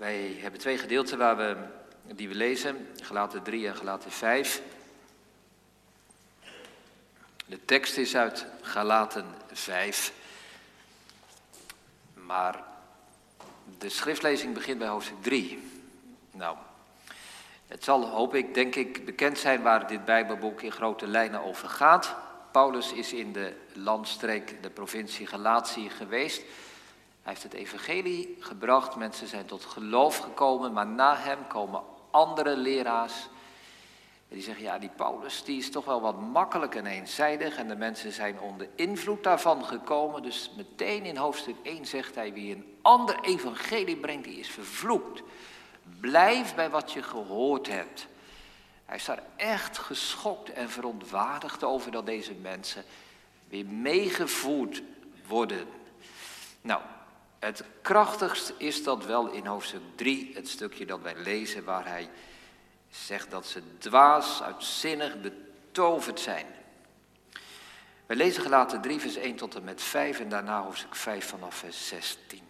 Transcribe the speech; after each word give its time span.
Wij 0.00 0.36
hebben 0.40 0.60
twee 0.60 0.78
gedeelten 0.78 1.18
waar 1.18 1.36
we, 1.36 1.56
die 2.14 2.28
we 2.28 2.34
lezen, 2.34 2.88
gelaten 3.00 3.42
3 3.42 3.66
en 3.66 3.76
gelaten 3.76 4.10
5. 4.10 4.62
De 7.46 7.64
tekst 7.64 7.96
is 7.96 8.16
uit 8.16 8.46
Galaten 8.62 9.24
5. 9.52 10.12
Maar 12.14 12.64
de 13.78 13.88
schriftlezing 13.88 14.54
begint 14.54 14.78
bij 14.78 14.88
hoofdstuk 14.88 15.22
3. 15.22 15.70
Nou, 16.30 16.56
het 17.66 17.84
zal, 17.84 18.08
hoop 18.08 18.34
ik, 18.34 18.54
denk 18.54 18.74
ik, 18.74 19.04
bekend 19.04 19.38
zijn 19.38 19.62
waar 19.62 19.86
dit 19.86 20.04
Bijbelboek 20.04 20.62
in 20.62 20.72
grote 20.72 21.06
lijnen 21.06 21.44
over 21.44 21.68
gaat. 21.68 22.14
Paulus 22.50 22.92
is 22.92 23.12
in 23.12 23.32
de 23.32 23.52
landstreek, 23.72 24.62
de 24.62 24.70
provincie 24.70 25.26
Galatië 25.26 25.90
geweest. 25.90 26.42
Hij 27.22 27.32
heeft 27.32 27.42
het 27.42 27.52
evangelie 27.52 28.36
gebracht, 28.40 28.96
mensen 28.96 29.26
zijn 29.26 29.46
tot 29.46 29.64
geloof 29.64 30.18
gekomen, 30.18 30.72
maar 30.72 30.86
na 30.86 31.16
hem 31.16 31.46
komen 31.46 31.82
andere 32.10 32.56
leraars. 32.56 33.28
Die 34.28 34.42
zeggen, 34.42 34.64
ja, 34.64 34.78
die 34.78 34.90
Paulus 34.96 35.44
die 35.44 35.58
is 35.58 35.70
toch 35.70 35.84
wel 35.84 36.00
wat 36.00 36.20
makkelijk 36.20 36.74
en 36.74 36.86
eenzijdig 36.86 37.56
en 37.56 37.68
de 37.68 37.76
mensen 37.76 38.12
zijn 38.12 38.40
onder 38.40 38.68
invloed 38.74 39.22
daarvan 39.22 39.64
gekomen. 39.64 40.22
Dus 40.22 40.50
meteen 40.56 41.04
in 41.04 41.16
hoofdstuk 41.16 41.56
1 41.62 41.86
zegt 41.86 42.14
hij, 42.14 42.32
wie 42.32 42.54
een 42.54 42.76
ander 42.82 43.20
evangelie 43.20 43.96
brengt, 43.96 44.24
die 44.24 44.38
is 44.38 44.50
vervloekt. 44.50 45.22
Blijf 46.00 46.54
bij 46.54 46.70
wat 46.70 46.92
je 46.92 47.02
gehoord 47.02 47.66
hebt. 47.66 48.06
Hij 48.84 48.96
is 48.96 49.04
daar 49.04 49.22
echt 49.36 49.78
geschokt 49.78 50.52
en 50.52 50.70
verontwaardigd 50.70 51.64
over 51.64 51.90
dat 51.90 52.06
deze 52.06 52.34
mensen 52.34 52.84
weer 53.48 53.66
meegevoerd 53.66 54.82
worden. 55.26 55.66
Nou, 56.60 56.80
het 57.40 57.64
krachtigst 57.82 58.52
is 58.56 58.84
dat 58.84 59.04
wel 59.04 59.30
in 59.30 59.46
hoofdstuk 59.46 59.80
3, 59.94 60.30
het 60.34 60.48
stukje 60.48 60.86
dat 60.86 61.00
wij 61.00 61.14
lezen, 61.16 61.64
waar 61.64 61.86
hij 61.86 62.10
zegt 62.90 63.30
dat 63.30 63.46
ze 63.46 63.62
dwaas, 63.78 64.42
uitzinnig, 64.42 65.20
betoverd 65.20 66.20
zijn. 66.20 66.46
Wij 68.06 68.16
lezen 68.16 68.42
gelaten 68.42 68.80
3, 68.80 69.00
vers 69.00 69.16
1 69.16 69.36
tot 69.36 69.54
en 69.54 69.64
met 69.64 69.82
5 69.82 70.20
en 70.20 70.28
daarna 70.28 70.62
hoofdstuk 70.62 70.94
5 70.94 71.28
vanaf 71.28 71.54
vers 71.54 71.88
16. 71.88 72.40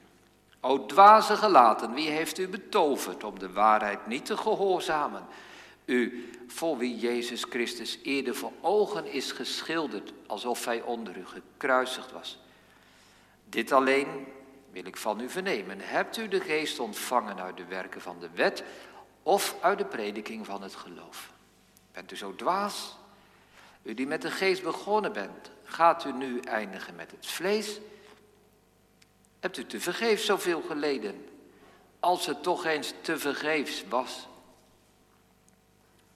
O 0.61 0.87
dwaze 0.87 1.37
gelaten, 1.37 1.93
wie 1.93 2.09
heeft 2.09 2.39
u 2.39 2.49
betoverd 2.49 3.25
om 3.25 3.39
de 3.39 3.53
waarheid 3.53 4.07
niet 4.07 4.25
te 4.25 4.37
gehoorzamen? 4.37 5.27
U, 5.85 6.31
voor 6.47 6.79
wie 6.79 6.99
Jezus 6.99 7.45
Christus 7.45 7.99
eerder 8.03 8.35
voor 8.35 8.53
ogen 8.61 9.13
is 9.13 9.33
geschilderd, 9.33 10.13
alsof 10.27 10.65
hij 10.65 10.83
onder 10.83 11.17
u 11.17 11.27
gekruisigd 11.27 12.13
was. 12.13 12.39
Dit 13.45 13.73
alleen 13.73 14.27
wil 14.71 14.85
ik 14.85 14.97
van 14.97 15.21
u 15.21 15.29
vernemen. 15.29 15.81
Hebt 15.81 16.17
u 16.17 16.29
de 16.29 16.41
geest 16.41 16.79
ontvangen 16.79 17.41
uit 17.41 17.57
de 17.57 17.65
werken 17.65 18.01
van 18.01 18.17
de 18.21 18.31
wet 18.35 18.63
of 19.23 19.57
uit 19.61 19.79
de 19.79 19.85
prediking 19.85 20.47
van 20.47 20.63
het 20.63 20.75
geloof? 20.75 21.33
Bent 21.93 22.13
u 22.13 22.17
zo 22.17 22.35
dwaas? 22.35 22.97
U 23.83 23.95
die 23.95 24.07
met 24.07 24.23
de 24.23 24.31
geest 24.31 24.63
begonnen 24.63 25.13
bent, 25.13 25.51
gaat 25.65 26.05
u 26.05 26.13
nu 26.13 26.41
eindigen 26.41 26.95
met 26.95 27.11
het 27.11 27.27
vlees? 27.27 27.81
Hebt 29.41 29.57
u 29.57 29.67
te 29.67 29.81
vergeefs 29.81 30.25
zoveel 30.25 30.63
geleden, 30.63 31.29
als 32.01 32.27
het 32.27 32.43
toch 32.43 32.65
eens 32.65 32.95
te 33.01 33.19
vergeefs 33.19 33.85
was? 33.89 34.29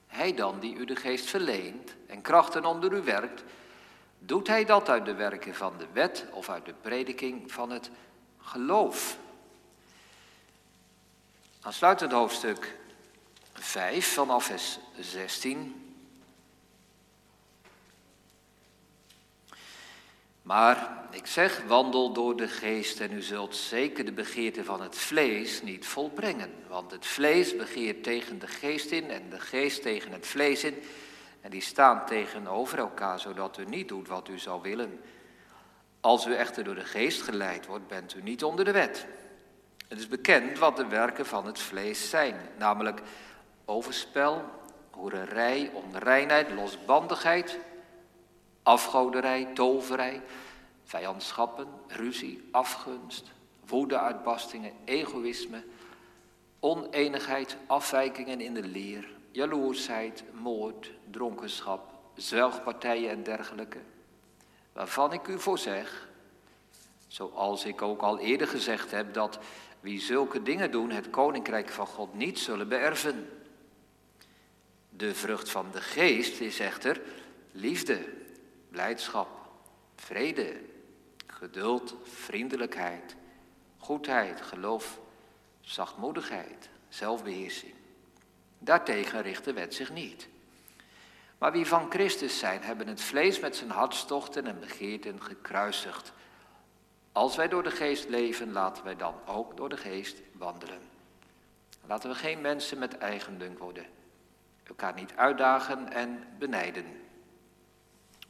Hij 0.06 0.34
dan 0.34 0.61
die 0.61 0.74
u 0.74 0.84
de 0.84 0.96
geest 0.96 1.27
verleent 1.27 1.94
en 2.06 2.22
krachten 2.22 2.64
onder 2.64 2.92
u 2.92 3.02
werkt, 3.02 3.44
doet 4.18 4.46
hij 4.46 4.64
dat 4.64 4.89
uit 4.89 5.05
de 5.05 5.14
werken 5.14 5.55
van 5.55 5.72
de 5.78 5.86
wet 5.92 6.27
of 6.30 6.48
uit 6.48 6.64
de 6.64 6.74
prediking 6.80 7.52
van 7.52 7.70
het 7.70 7.91
geloof? 8.44 9.18
Aansluitend 11.60 12.12
hoofdstuk 12.12 12.76
5 13.52 14.12
vanaf 14.12 14.44
vers 14.44 14.78
16. 15.00 15.84
Maar 20.42 21.04
ik 21.10 21.27
zeg, 21.27 21.62
wandel 21.66 22.12
door 22.12 22.36
de 22.36 22.48
geest 22.48 23.00
en 23.00 23.12
u 23.12 23.22
zult 23.22 23.56
zeker 23.56 24.04
de 24.04 24.12
begeerte 24.12 24.64
van 24.64 24.83
het 24.83 24.96
vlees 24.96 25.62
niet 25.62 25.86
volbrengen. 25.86 26.54
Want 26.68 26.90
het 26.90 27.06
vlees 27.06 27.56
begeert 27.56 28.02
tegen 28.02 28.38
de 28.38 28.46
geest 28.46 28.90
in 28.90 29.10
en 29.10 29.30
de 29.30 29.40
geest 29.40 29.83
tegen 29.83 30.12
het 30.12 30.27
vlees 30.27 30.64
in. 30.64 30.83
En 31.40 31.50
die 31.50 31.60
staan 31.60 32.06
tegenover 32.06 32.78
elkaar, 32.78 33.20
zodat 33.20 33.58
u 33.58 33.64
niet 33.64 33.88
doet 33.88 34.08
wat 34.08 34.28
u 34.28 34.38
zou 34.38 34.62
willen. 34.62 35.00
Als 36.04 36.26
u 36.26 36.34
echter 36.34 36.64
door 36.64 36.74
de 36.74 36.84
geest 36.84 37.22
geleid 37.22 37.66
wordt, 37.66 37.88
bent 37.88 38.14
u 38.14 38.22
niet 38.22 38.44
onder 38.44 38.64
de 38.64 38.72
wet. 38.72 39.06
Het 39.88 39.98
is 39.98 40.08
bekend 40.08 40.58
wat 40.58 40.76
de 40.76 40.86
werken 40.86 41.26
van 41.26 41.46
het 41.46 41.58
vlees 41.58 42.10
zijn, 42.10 42.34
namelijk 42.58 43.02
overspel, 43.64 44.42
hoererij, 44.90 45.70
onreinheid, 45.72 46.50
losbandigheid, 46.50 47.58
afgoderij, 48.62 49.48
toverij, 49.54 50.22
vijandschappen, 50.84 51.68
ruzie, 51.86 52.48
afgunst, 52.50 53.30
woedeuitbarstingen, 53.66 54.72
egoïsme, 54.84 55.64
oneenigheid, 56.60 57.56
afwijkingen 57.66 58.40
in 58.40 58.54
de 58.54 58.66
leer, 58.66 59.08
jaloersheid, 59.30 60.24
moord, 60.32 60.90
dronkenschap, 61.10 61.92
zwelgpartijen 62.14 63.10
en 63.10 63.22
dergelijke, 63.22 63.78
waarvan 64.74 65.12
ik 65.12 65.29
u 65.29 65.40
voor 65.40 65.58
zeg, 65.58 66.08
zoals 67.08 67.64
ik 67.64 67.83
ook 67.83 68.02
al 68.02 68.18
eerder 68.18 68.48
gezegd 68.48 68.90
heb, 68.90 69.14
dat 69.14 69.39
wie 69.80 70.01
zulke 70.01 70.42
dingen 70.42 70.70
doen 70.70 70.90
het 70.90 71.11
koninkrijk 71.11 71.68
van 71.68 71.86
God 71.86 72.14
niet 72.14 72.39
zullen 72.39 72.68
beërven. 72.68 73.29
De 74.89 75.14
vrucht 75.14 75.51
van 75.51 75.67
de 75.73 75.80
geest 75.80 76.40
is 76.40 76.58
echter 76.58 77.01
liefde, 77.52 78.05
blijdschap, 78.70 79.29
vrede, 79.96 80.61
geduld, 81.27 81.95
vriendelijkheid, 82.02 83.17
goedheid, 83.79 84.40
geloof, 84.40 85.01
zachtmoedigheid, 85.61 86.68
zelfbeheersing. 86.89 87.74
Daartegen 88.58 89.23
richt 89.23 89.45
de 89.45 89.52
wet 89.52 89.74
zich 89.74 89.92
niet. 89.92 90.29
Maar 91.39 91.52
wie 91.52 91.67
van 91.67 91.90
Christus 91.90 92.39
zijn, 92.39 92.62
hebben 92.62 92.86
het 92.86 93.00
vlees 93.00 93.40
met 93.40 93.56
zijn 93.56 93.70
hartstochten 93.70 94.46
en 94.46 94.61
begeerten 94.61 95.22
gekruisigd. 95.22 96.12
Als 97.12 97.36
wij 97.36 97.48
door 97.48 97.62
de 97.62 97.70
geest 97.70 98.08
leven, 98.08 98.52
laten 98.52 98.84
wij 98.84 98.96
dan 98.96 99.14
ook 99.27 99.56
door 99.56 99.68
de 99.68 99.77
geest 99.77 100.20
wandelen. 100.33 100.78
Laten 101.86 102.11
we 102.11 102.17
geen 102.17 102.40
mensen 102.40 102.78
met 102.78 102.98
eigendunk 102.98 103.58
worden, 103.58 103.86
elkaar 104.62 104.95
niet 104.95 105.12
uitdagen 105.17 105.92
en 105.92 106.24
benijden. 106.39 106.84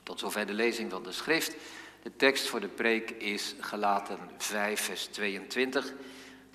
Tot 0.03 0.19
zover 0.19 0.47
de 0.47 0.53
lezing 0.53 0.91
van 0.91 1.03
de 1.03 1.13
schrift. 1.13 1.57
De 2.03 2.17
tekst 2.17 2.47
voor 2.47 2.61
de 2.61 2.69
preek 2.69 3.11
is 3.11 3.55
gelaten 3.61 4.19
5, 4.37 4.81
vers 4.81 5.07
22. 5.07 5.93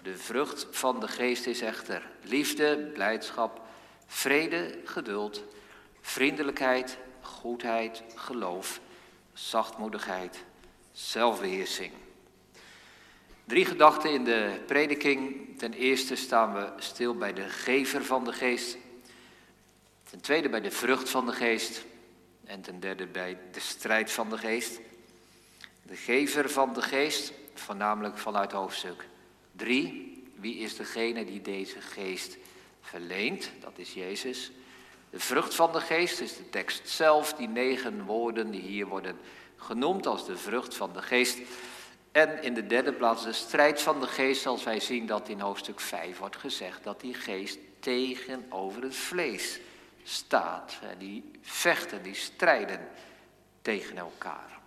De 0.02 0.18
vrucht 0.18 0.68
van 0.72 1.00
de 1.00 1.08
geest 1.08 1.46
is 1.46 1.62
echter 1.62 2.08
liefde, 2.22 2.78
blijdschap, 2.94 3.62
vrede, 4.06 4.80
geduld, 4.84 5.44
vriendelijkheid, 6.10 6.98
goedheid, 7.22 8.04
geloof, 8.16 8.80
zachtmoedigheid, 9.34 10.44
zelfbeheersing. 10.92 11.92
Drie 13.46 13.66
gedachten 13.66 14.12
in 14.12 14.24
de 14.24 14.64
prediking. 14.68 15.48
Ten 15.58 15.74
eerste 15.74 16.16
staan 16.16 16.54
we 16.54 16.72
stil 16.78 17.16
bij 17.16 17.34
de 17.34 17.50
gever 17.50 18.06
van 18.06 18.24
de 18.24 18.34
geest. 18.34 18.78
Ten 20.10 20.22
tweede 20.22 20.50
bij 20.50 20.62
de 20.62 20.72
vrucht 20.72 21.10
van 21.10 21.26
de 21.26 21.32
geest. 21.32 21.86
En 22.46 22.62
ten 22.62 22.80
derde 22.80 23.08
bij 23.08 23.38
de 23.52 23.60
strijd 23.60 24.12
van 24.12 24.30
de 24.30 24.38
geest. 24.38 24.80
De 25.84 25.96
gever 25.96 26.50
van 26.50 26.74
de 26.74 26.82
geest, 26.82 27.34
voornamelijk 27.54 28.18
vanuit 28.18 28.52
hoofdstuk 28.52 29.08
3. 29.52 30.24
Wie 30.36 30.58
is 30.58 30.76
degene 30.76 31.26
die 31.26 31.42
deze 31.42 31.82
geest 31.82 32.38
verleent? 32.82 33.52
Dat 33.60 33.74
is 33.76 33.94
Jezus. 33.94 34.52
De 35.10 35.20
vrucht 35.20 35.56
van 35.56 35.72
de 35.72 35.82
geest 35.82 36.20
is 36.20 36.38
de 36.38 36.50
tekst 36.50 36.90
zelf, 36.90 37.34
die 37.34 37.48
negen 37.48 38.06
woorden 38.06 38.52
die 38.52 38.62
hier 38.62 38.88
worden 38.88 39.20
genoemd 39.56 40.06
als 40.06 40.26
de 40.26 40.38
vrucht 40.38 40.76
van 40.76 40.94
de 40.94 41.02
geest. 41.02 41.40
En 42.12 42.44
in 42.44 42.54
de 42.54 42.68
derde 42.68 42.94
plaats 42.94 43.24
de 43.24 43.34
strijd 43.34 43.82
van 43.82 44.00
de 44.00 44.08
geest, 44.08 44.46
als 44.46 44.64
wij 44.64 44.80
zien 44.80 45.06
dat 45.06 45.30
in 45.30 45.40
hoofdstuk 45.40 45.80
5 45.80 46.18
wordt 46.18 46.38
gezegd 46.38 46.84
dat 46.84 47.02
die 47.02 47.14
geest 47.14 47.60
tegenover 47.80 48.82
het 48.82 48.96
vlees 48.96 49.60
staat. 50.04 50.80
Die 50.98 51.32
vechten, 51.42 52.04
die 52.04 52.16
strijden 52.16 52.88
tegen 53.62 53.98
elkaar. 53.98 54.59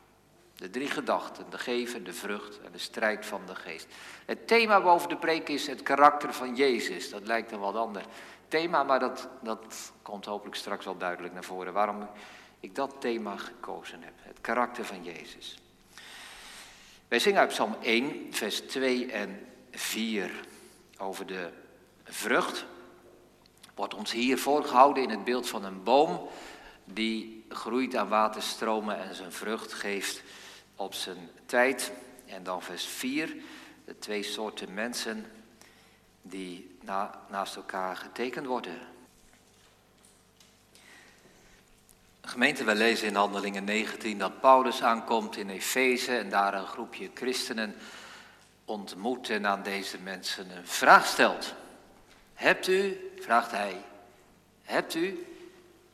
De 0.62 0.70
drie 0.70 0.91
gedachten, 0.91 1.44
de 1.50 1.59
geven, 1.59 2.05
de 2.05 2.12
vrucht 2.12 2.61
en 2.61 2.73
de 2.73 2.79
strijd 2.79 3.26
van 3.26 3.41
de 3.47 3.55
geest. 3.55 3.87
Het 4.25 4.47
thema 4.47 4.81
boven 4.81 5.09
de 5.09 5.17
preek 5.17 5.49
is 5.49 5.67
het 5.67 5.82
karakter 5.82 6.32
van 6.32 6.55
Jezus. 6.55 7.11
Dat 7.11 7.26
lijkt 7.26 7.53
een 7.53 7.59
wat 7.59 7.75
ander 7.75 8.05
thema, 8.49 8.82
maar 8.82 9.00
dat, 9.00 9.29
dat 9.41 9.93
komt 10.03 10.25
hopelijk 10.25 10.56
straks 10.56 10.85
wel 10.85 10.97
duidelijk 10.97 11.35
naar 11.35 11.44
voren. 11.44 11.73
Waarom 11.73 12.09
ik 12.61 12.75
dat 12.75 12.94
thema 12.99 13.37
gekozen 13.37 14.03
heb. 14.03 14.12
Het 14.17 14.41
karakter 14.41 14.85
van 14.85 15.05
Jezus. 15.05 15.59
Wij 17.08 17.19
zingen 17.19 17.41
uit 17.41 17.49
Psalm 17.49 17.76
1, 17.81 18.26
vers 18.31 18.61
2 18.61 19.12
en 19.12 19.47
4 19.70 20.31
over 20.99 21.26
de 21.26 21.50
vrucht. 22.05 22.65
Wordt 23.75 23.94
ons 23.94 24.12
hier 24.12 24.38
voorgehouden 24.38 25.03
in 25.03 25.11
het 25.11 25.25
beeld 25.25 25.49
van 25.49 25.65
een 25.65 25.82
boom 25.82 26.29
die 26.85 27.44
groeit 27.49 27.97
aan 27.97 28.08
waterstromen 28.08 28.99
en 28.99 29.15
zijn 29.15 29.32
vrucht 29.32 29.73
geeft 29.73 30.23
op 30.76 30.94
zijn 30.94 31.30
tijd. 31.46 31.92
En 32.26 32.42
dan 32.42 32.62
vers 32.62 32.84
4, 32.84 33.36
de 33.84 33.98
twee 33.98 34.22
soorten 34.22 34.74
mensen 34.74 35.26
die 36.22 36.76
na, 36.80 37.20
naast 37.30 37.56
elkaar 37.56 37.96
getekend 37.96 38.46
worden. 38.46 38.78
Gemeente, 42.20 42.64
we 42.64 42.74
lezen 42.74 43.08
in 43.08 43.14
Handelingen 43.14 43.64
19 43.64 44.19
dat 44.19 44.40
Paulus 44.40 44.82
aankomt 44.82 45.36
in 45.36 45.50
Efeze 45.50 46.16
en 46.16 46.30
daar 46.30 46.54
een 46.54 46.66
groepje 46.66 47.10
christenen 47.14 47.74
ontmoet 48.64 49.30
en 49.30 49.46
aan 49.46 49.62
deze 49.62 49.98
mensen 49.98 50.56
een 50.56 50.66
vraag 50.66 51.06
stelt. 51.06 51.54
Hebt 52.34 52.66
u, 52.66 53.10
vraagt 53.20 53.50
hij, 53.50 53.84
hebt 54.62 54.94
u, 54.94 55.26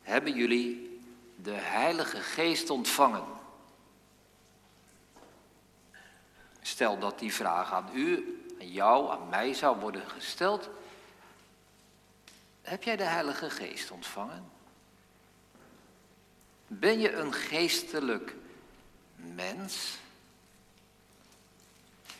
hebben 0.01 0.33
jullie 0.33 0.99
de 1.35 1.55
Heilige 1.55 2.17
Geest 2.17 2.69
ontvangen? 2.69 3.38
Stel 6.61 6.99
dat 6.99 7.19
die 7.19 7.33
vraag 7.33 7.73
aan 7.73 7.89
u, 7.93 8.37
aan 8.59 8.71
jou, 8.71 9.11
aan 9.11 9.29
mij 9.29 9.53
zou 9.53 9.79
worden 9.79 10.09
gesteld. 10.09 10.69
Heb 12.61 12.83
jij 12.83 12.95
de 12.95 13.03
Heilige 13.03 13.49
Geest 13.49 13.91
ontvangen? 13.91 14.51
Ben 16.67 16.99
je 16.99 17.13
een 17.13 17.33
geestelijk 17.33 18.35
mens? 19.15 19.97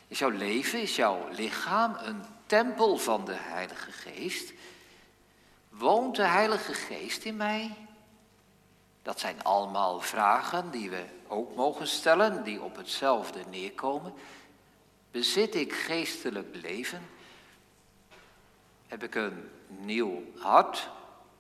Is 0.07 0.19
jouw 0.19 0.29
leven, 0.29 0.81
is 0.81 0.95
jouw 0.95 1.27
lichaam 1.31 1.95
een 1.99 2.23
tempel 2.45 2.97
van 2.97 3.25
de 3.25 3.35
Heilige 3.35 3.91
Geest? 3.91 4.53
Woont 5.69 6.15
de 6.15 6.27
Heilige 6.27 6.73
Geest 6.73 7.23
in 7.23 7.35
mij? 7.37 7.88
Dat 9.09 9.19
zijn 9.19 9.43
allemaal 9.43 9.99
vragen 9.99 10.71
die 10.71 10.89
we 10.89 11.05
ook 11.27 11.55
mogen 11.55 11.87
stellen, 11.87 12.43
die 12.43 12.61
op 12.61 12.75
hetzelfde 12.75 13.39
neerkomen. 13.49 14.13
Bezit 15.11 15.55
ik 15.55 15.73
geestelijk 15.73 16.55
leven? 16.55 17.09
Heb 18.87 19.03
ik 19.03 19.15
een 19.15 19.49
nieuw 19.67 20.23
hart? 20.37 20.89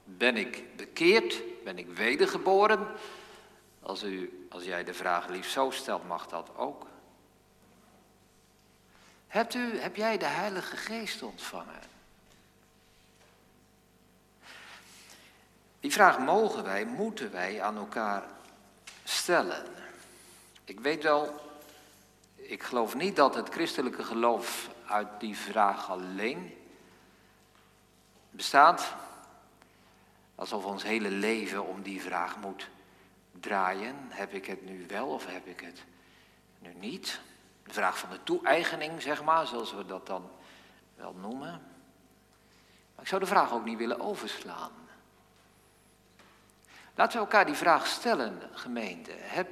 Ben 0.03 0.37
ik 0.37 0.75
bekeerd? 0.75 1.41
Ben 1.63 1.77
ik 1.77 1.87
wedergeboren? 1.87 2.87
Als, 3.81 4.03
u, 4.03 4.47
als 4.49 4.63
jij 4.63 4.83
de 4.83 4.93
vraag 4.93 5.27
liefst 5.27 5.51
zo 5.51 5.69
stelt, 5.69 6.07
mag 6.07 6.27
dat 6.27 6.49
ook. 6.55 6.85
Hebt 9.27 9.53
u, 9.53 9.79
heb 9.79 9.95
jij 9.95 10.17
de 10.17 10.25
Heilige 10.25 10.77
Geest 10.77 11.23
ontvangen? 11.23 11.88
Die 15.79 15.91
vraag 15.91 16.19
mogen 16.19 16.63
wij, 16.63 16.85
moeten 16.85 17.31
wij 17.31 17.61
aan 17.61 17.77
elkaar 17.77 18.23
stellen. 19.03 19.65
Ik 20.63 20.79
weet 20.79 21.03
wel, 21.03 21.49
ik 22.35 22.63
geloof 22.63 22.95
niet 22.95 23.15
dat 23.15 23.35
het 23.35 23.49
christelijke 23.49 24.03
geloof 24.03 24.69
uit 24.87 25.07
die 25.19 25.37
vraag 25.37 25.89
alleen 25.89 26.53
bestaat. 28.29 28.93
Alsof 30.35 30.65
ons 30.65 30.83
hele 30.83 31.09
leven 31.09 31.65
om 31.65 31.81
die 31.81 32.01
vraag 32.01 32.37
moet 32.37 32.69
draaien. 33.39 33.95
Heb 34.09 34.33
ik 34.33 34.45
het 34.45 34.65
nu 34.65 34.85
wel 34.87 35.07
of 35.07 35.25
heb 35.25 35.47
ik 35.47 35.59
het 35.59 35.83
nu 36.59 36.73
niet? 36.73 37.19
De 37.63 37.73
vraag 37.73 37.97
van 37.97 38.09
de 38.09 38.23
toe-eigening, 38.23 39.01
zeg 39.01 39.23
maar, 39.23 39.47
zoals 39.47 39.73
we 39.73 39.85
dat 39.85 40.07
dan 40.07 40.29
wel 40.95 41.13
noemen. 41.13 41.61
Maar 42.95 43.03
ik 43.03 43.07
zou 43.07 43.21
de 43.21 43.27
vraag 43.27 43.53
ook 43.53 43.65
niet 43.65 43.77
willen 43.77 43.99
overslaan. 43.99 44.71
Laten 46.99 47.17
we 47.17 47.23
elkaar 47.23 47.45
die 47.45 47.55
vraag 47.55 47.87
stellen, 47.87 48.41
gemeente. 48.51 49.11
Heb, 49.15 49.47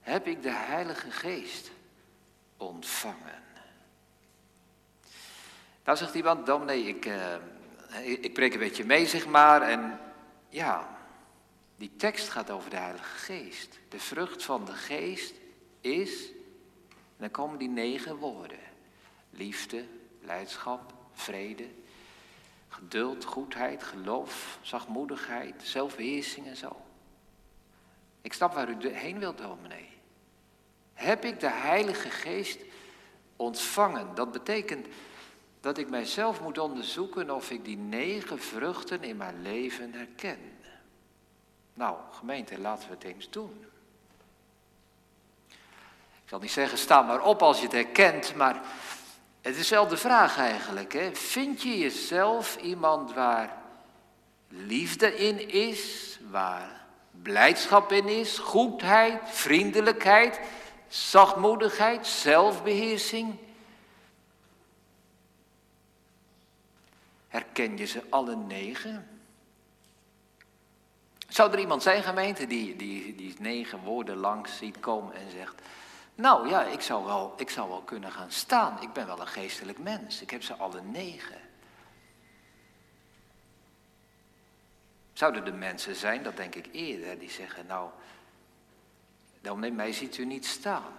heb 0.00 0.26
ik 0.26 0.42
de 0.42 0.52
Heilige 0.52 1.10
Geest 1.10 1.70
ontvangen? 2.56 3.42
Nou 5.84 5.98
zegt 5.98 6.14
iemand, 6.14 6.46
dominee, 6.46 6.82
ik, 6.82 7.06
uh, 7.06 7.34
ik 8.04 8.32
preek 8.32 8.52
een 8.52 8.58
beetje 8.58 8.84
mee, 8.84 9.06
zeg 9.06 9.26
maar. 9.26 9.62
En 9.62 10.00
ja, 10.48 10.98
die 11.76 11.96
tekst 11.96 12.28
gaat 12.28 12.50
over 12.50 12.70
de 12.70 12.76
Heilige 12.76 13.16
Geest. 13.16 13.78
De 13.88 14.00
vrucht 14.00 14.44
van 14.44 14.64
de 14.64 14.72
Geest 14.72 15.34
is 15.80 16.26
en 16.90 17.16
dan 17.16 17.30
komen 17.30 17.58
die 17.58 17.68
negen 17.68 18.16
woorden. 18.16 18.60
Liefde, 19.30 19.84
blijdschap, 20.20 20.92
vrede, 21.12 21.68
geduld, 22.68 23.24
goedheid, 23.24 23.82
geloof, 23.82 24.58
zachtmoedigheid, 24.62 25.62
zelfbeheersing 25.62 26.46
en 26.46 26.56
zo. 26.56 26.76
Ik 28.20 28.32
snap 28.32 28.54
waar 28.54 28.68
u 28.68 28.88
heen 28.88 29.18
wilt, 29.18 29.38
dominee. 29.38 29.88
Heb 30.94 31.24
ik 31.24 31.40
de 31.40 31.50
Heilige 31.50 32.10
Geest 32.10 32.60
ontvangen? 33.36 34.14
Dat 34.14 34.32
betekent 34.32 34.86
dat 35.60 35.78
ik 35.78 35.90
mijzelf 35.90 36.40
moet 36.40 36.58
onderzoeken 36.58 37.30
of 37.30 37.50
ik 37.50 37.64
die 37.64 37.76
negen 37.76 38.38
vruchten 38.38 39.02
in 39.02 39.16
mijn 39.16 39.42
leven 39.42 39.92
herken. 39.92 40.38
Nou, 41.74 41.96
gemeente, 42.10 42.60
laten 42.60 42.88
we 42.88 42.94
het 42.94 43.04
eens 43.04 43.30
doen. 43.30 43.64
Ik 46.28 46.34
zal 46.34 46.38
niet 46.38 46.50
zeggen, 46.50 46.78
sta 46.78 47.02
maar 47.02 47.22
op 47.22 47.42
als 47.42 47.58
je 47.58 47.64
het 47.64 47.72
herkent, 47.72 48.34
maar 48.34 48.62
het 49.48 49.56
is 49.56 49.68
wel 49.68 49.86
de 49.86 49.96
vraag 49.96 50.38
eigenlijk. 50.38 50.92
Hè? 50.92 51.14
Vind 51.14 51.62
je 51.62 51.78
jezelf 51.78 52.56
iemand 52.56 53.14
waar 53.14 53.56
liefde 54.48 55.16
in 55.16 55.48
is, 55.48 56.18
waar 56.30 56.86
blijdschap 57.22 57.92
in 57.92 58.08
is, 58.08 58.38
goedheid, 58.38 59.20
vriendelijkheid, 59.24 60.40
zachtmoedigheid, 60.88 62.06
zelfbeheersing? 62.06 63.34
Herken 67.28 67.76
je 67.76 67.84
ze 67.86 68.02
alle 68.08 68.36
negen? 68.36 69.08
Zou 71.28 71.52
er 71.52 71.58
iemand 71.58 71.82
zijn, 71.82 72.02
gemeente, 72.02 72.46
die, 72.46 72.76
die 72.76 73.14
die 73.14 73.34
negen 73.38 73.78
woorden 73.78 74.16
langs 74.16 74.56
ziet 74.56 74.80
komen 74.80 75.14
en 75.14 75.30
zegt: 75.30 75.62
nou 76.18 76.48
ja, 76.48 76.64
ik 76.64 76.80
zou, 76.80 77.04
wel, 77.04 77.34
ik 77.36 77.50
zou 77.50 77.68
wel 77.68 77.82
kunnen 77.82 78.12
gaan 78.12 78.30
staan. 78.30 78.82
Ik 78.82 78.92
ben 78.92 79.06
wel 79.06 79.20
een 79.20 79.26
geestelijk 79.26 79.78
mens. 79.78 80.22
Ik 80.22 80.30
heb 80.30 80.42
ze 80.42 80.54
alle 80.54 80.80
negen. 80.80 81.40
Zouden 85.12 85.46
er 85.46 85.54
mensen 85.54 85.94
zijn, 85.94 86.22
dat 86.22 86.36
denk 86.36 86.54
ik 86.54 86.68
eerder, 86.72 87.18
die 87.18 87.30
zeggen, 87.30 87.66
nou, 87.66 87.90
dan 89.40 89.74
mij 89.74 89.92
ziet 89.92 90.18
u 90.18 90.24
niet 90.24 90.46
staan. 90.46 90.92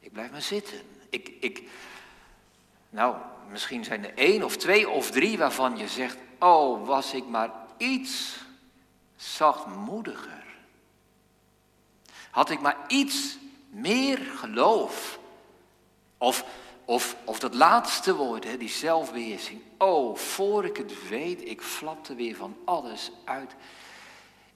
Ik 0.00 0.12
blijf 0.12 0.30
maar 0.30 0.42
zitten. 0.42 0.80
Ik, 1.10 1.28
ik, 1.40 1.68
nou, 2.90 3.16
misschien 3.48 3.84
zijn 3.84 4.04
er 4.04 4.14
één 4.14 4.42
of 4.42 4.56
twee 4.56 4.88
of 4.88 5.10
drie 5.10 5.38
waarvan 5.38 5.76
je 5.76 5.88
zegt, 5.88 6.16
oh, 6.38 6.86
was 6.86 7.14
ik 7.14 7.26
maar 7.26 7.50
iets 7.76 8.36
zachtmoediger. 9.16 10.44
Had 12.30 12.50
ik 12.50 12.60
maar 12.60 12.76
iets 12.88 13.40
meer 13.72 14.18
geloof. 14.18 15.18
Of, 16.18 16.44
of, 16.84 17.16
of 17.24 17.38
dat 17.38 17.54
laatste 17.54 18.14
woord, 18.14 18.44
hè, 18.44 18.56
die 18.56 18.68
zelfbeheersing. 18.68 19.60
Oh, 19.78 20.16
voor 20.16 20.64
ik 20.64 20.76
het 20.76 21.08
weet, 21.08 21.48
ik 21.48 21.62
flapte 21.62 22.14
weer 22.14 22.36
van 22.36 22.56
alles 22.64 23.10
uit. 23.24 23.54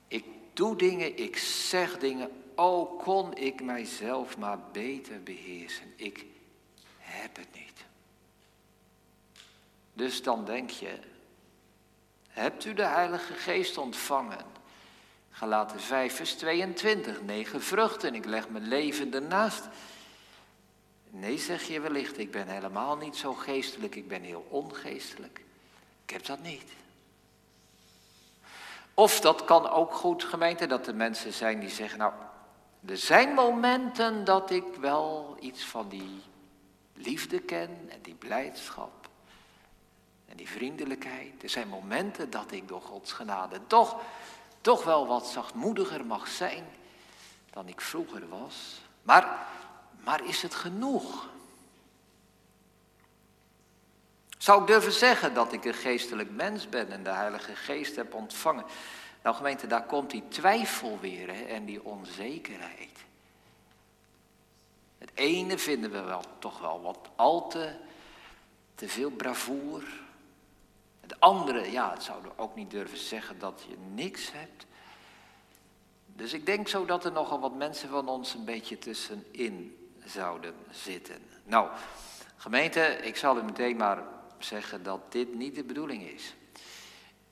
Ik 0.08 0.25
doe 0.52 0.76
dingen, 0.76 1.18
ik 1.18 1.37
zeg 1.37 1.99
dingen. 1.99 2.42
Oh, 2.54 3.02
kon 3.02 3.35
ik 3.37 3.62
mijzelf 3.62 4.38
maar 4.38 4.58
beter 4.73 5.23
beheersen. 5.23 5.92
Ik 5.96 6.25
heb 6.99 7.37
het 7.37 7.49
niet. 7.52 7.85
Dus 9.92 10.23
dan 10.23 10.44
denk 10.44 10.70
je, 10.70 10.99
hebt 12.28 12.64
u 12.64 12.75
de 12.75 12.85
Heilige 12.85 13.32
Geest 13.32 13.78
ontvangen? 13.78 14.55
Galaten 15.38 15.80
5, 15.80 16.16
vers 16.16 16.34
22, 16.34 17.22
negen 17.22 17.62
vruchten, 17.62 18.14
ik 18.14 18.24
leg 18.24 18.48
mijn 18.48 18.68
leven 18.68 19.14
ernaast. 19.14 19.68
Nee, 21.10 21.38
zeg 21.38 21.62
je 21.62 21.80
wellicht, 21.80 22.18
ik 22.18 22.30
ben 22.30 22.48
helemaal 22.48 22.96
niet 22.96 23.16
zo 23.16 23.34
geestelijk, 23.34 23.94
ik 23.94 24.08
ben 24.08 24.22
heel 24.22 24.46
ongeestelijk. 24.48 25.40
Ik 26.04 26.10
heb 26.10 26.26
dat 26.26 26.42
niet. 26.42 26.72
Of 28.94 29.20
dat 29.20 29.44
kan 29.44 29.68
ook 29.68 29.92
goed, 29.92 30.24
gemeente, 30.24 30.66
dat 30.66 30.86
er 30.86 30.94
mensen 30.94 31.32
zijn 31.32 31.60
die 31.60 31.70
zeggen, 31.70 31.98
nou, 31.98 32.12
er 32.86 32.96
zijn 32.96 33.34
momenten 33.34 34.24
dat 34.24 34.50
ik 34.50 34.64
wel 34.80 35.36
iets 35.40 35.64
van 35.64 35.88
die 35.88 36.22
liefde 36.92 37.38
ken 37.38 37.70
en 37.88 37.98
die 38.02 38.14
blijdschap 38.14 39.08
en 40.28 40.36
die 40.36 40.48
vriendelijkheid. 40.48 41.42
Er 41.42 41.48
zijn 41.48 41.68
momenten 41.68 42.30
dat 42.30 42.52
ik 42.52 42.68
door 42.68 42.82
Gods 42.82 43.12
genade 43.12 43.60
toch 43.66 44.00
toch 44.66 44.85
wel 44.85 45.06
wat 45.06 45.26
zachtmoediger 45.26 46.06
mag 46.06 46.28
zijn 46.28 46.64
dan 47.50 47.68
ik 47.68 47.80
vroeger 47.80 48.28
was. 48.28 48.80
Maar, 49.02 49.46
maar 50.04 50.25
is 50.25 50.42
het 50.42 50.54
genoeg? 50.54 51.28
Zou 54.38 54.61
ik 54.61 54.66
durven 54.66 54.92
zeggen 54.92 55.35
dat 55.35 55.52
ik 55.52 55.64
een 55.64 55.75
geestelijk 55.75 56.30
mens 56.30 56.68
ben 56.68 56.90
en 56.90 57.02
de 57.02 57.11
Heilige 57.11 57.56
Geest 57.56 57.96
heb 57.96 58.14
ontvangen? 58.14 58.64
Nou 59.23 59.37
gemeente, 59.37 59.66
daar 59.66 59.85
komt 59.85 60.11
die 60.11 60.28
twijfel 60.28 60.99
weer 61.00 61.35
hè, 61.35 61.42
en 61.42 61.64
die 61.64 61.85
onzekerheid. 61.85 63.04
Het 64.99 65.11
ene 65.14 65.58
vinden 65.58 65.90
we 65.90 66.00
wel, 66.00 66.23
toch 66.38 66.61
wel 66.61 66.80
wat 66.82 66.99
al 67.16 67.49
te, 67.49 67.75
te 68.75 68.88
veel 68.88 69.11
bravoer. 69.11 69.82
Het 71.06 71.20
andere, 71.20 71.70
ja, 71.70 71.90
het 71.90 72.02
zouden 72.02 72.38
ook 72.38 72.54
niet 72.54 72.70
durven 72.70 72.98
zeggen 72.98 73.38
dat 73.38 73.64
je 73.68 73.76
niks 73.94 74.32
hebt. 74.32 74.66
Dus 76.06 76.32
ik 76.32 76.46
denk 76.46 76.68
zo 76.68 76.84
dat 76.84 77.04
er 77.04 77.12
nogal 77.12 77.40
wat 77.40 77.54
mensen 77.54 77.88
van 77.88 78.08
ons 78.08 78.34
een 78.34 78.44
beetje 78.44 78.78
tussenin 78.78 79.88
zouden 80.04 80.54
zitten. 80.70 81.22
Nou, 81.44 81.68
gemeente, 82.36 82.80
ik 82.80 83.16
zal 83.16 83.38
u 83.38 83.42
meteen 83.42 83.76
maar 83.76 84.02
zeggen 84.38 84.82
dat 84.82 85.12
dit 85.12 85.34
niet 85.34 85.54
de 85.54 85.64
bedoeling 85.64 86.02
is. 86.02 86.34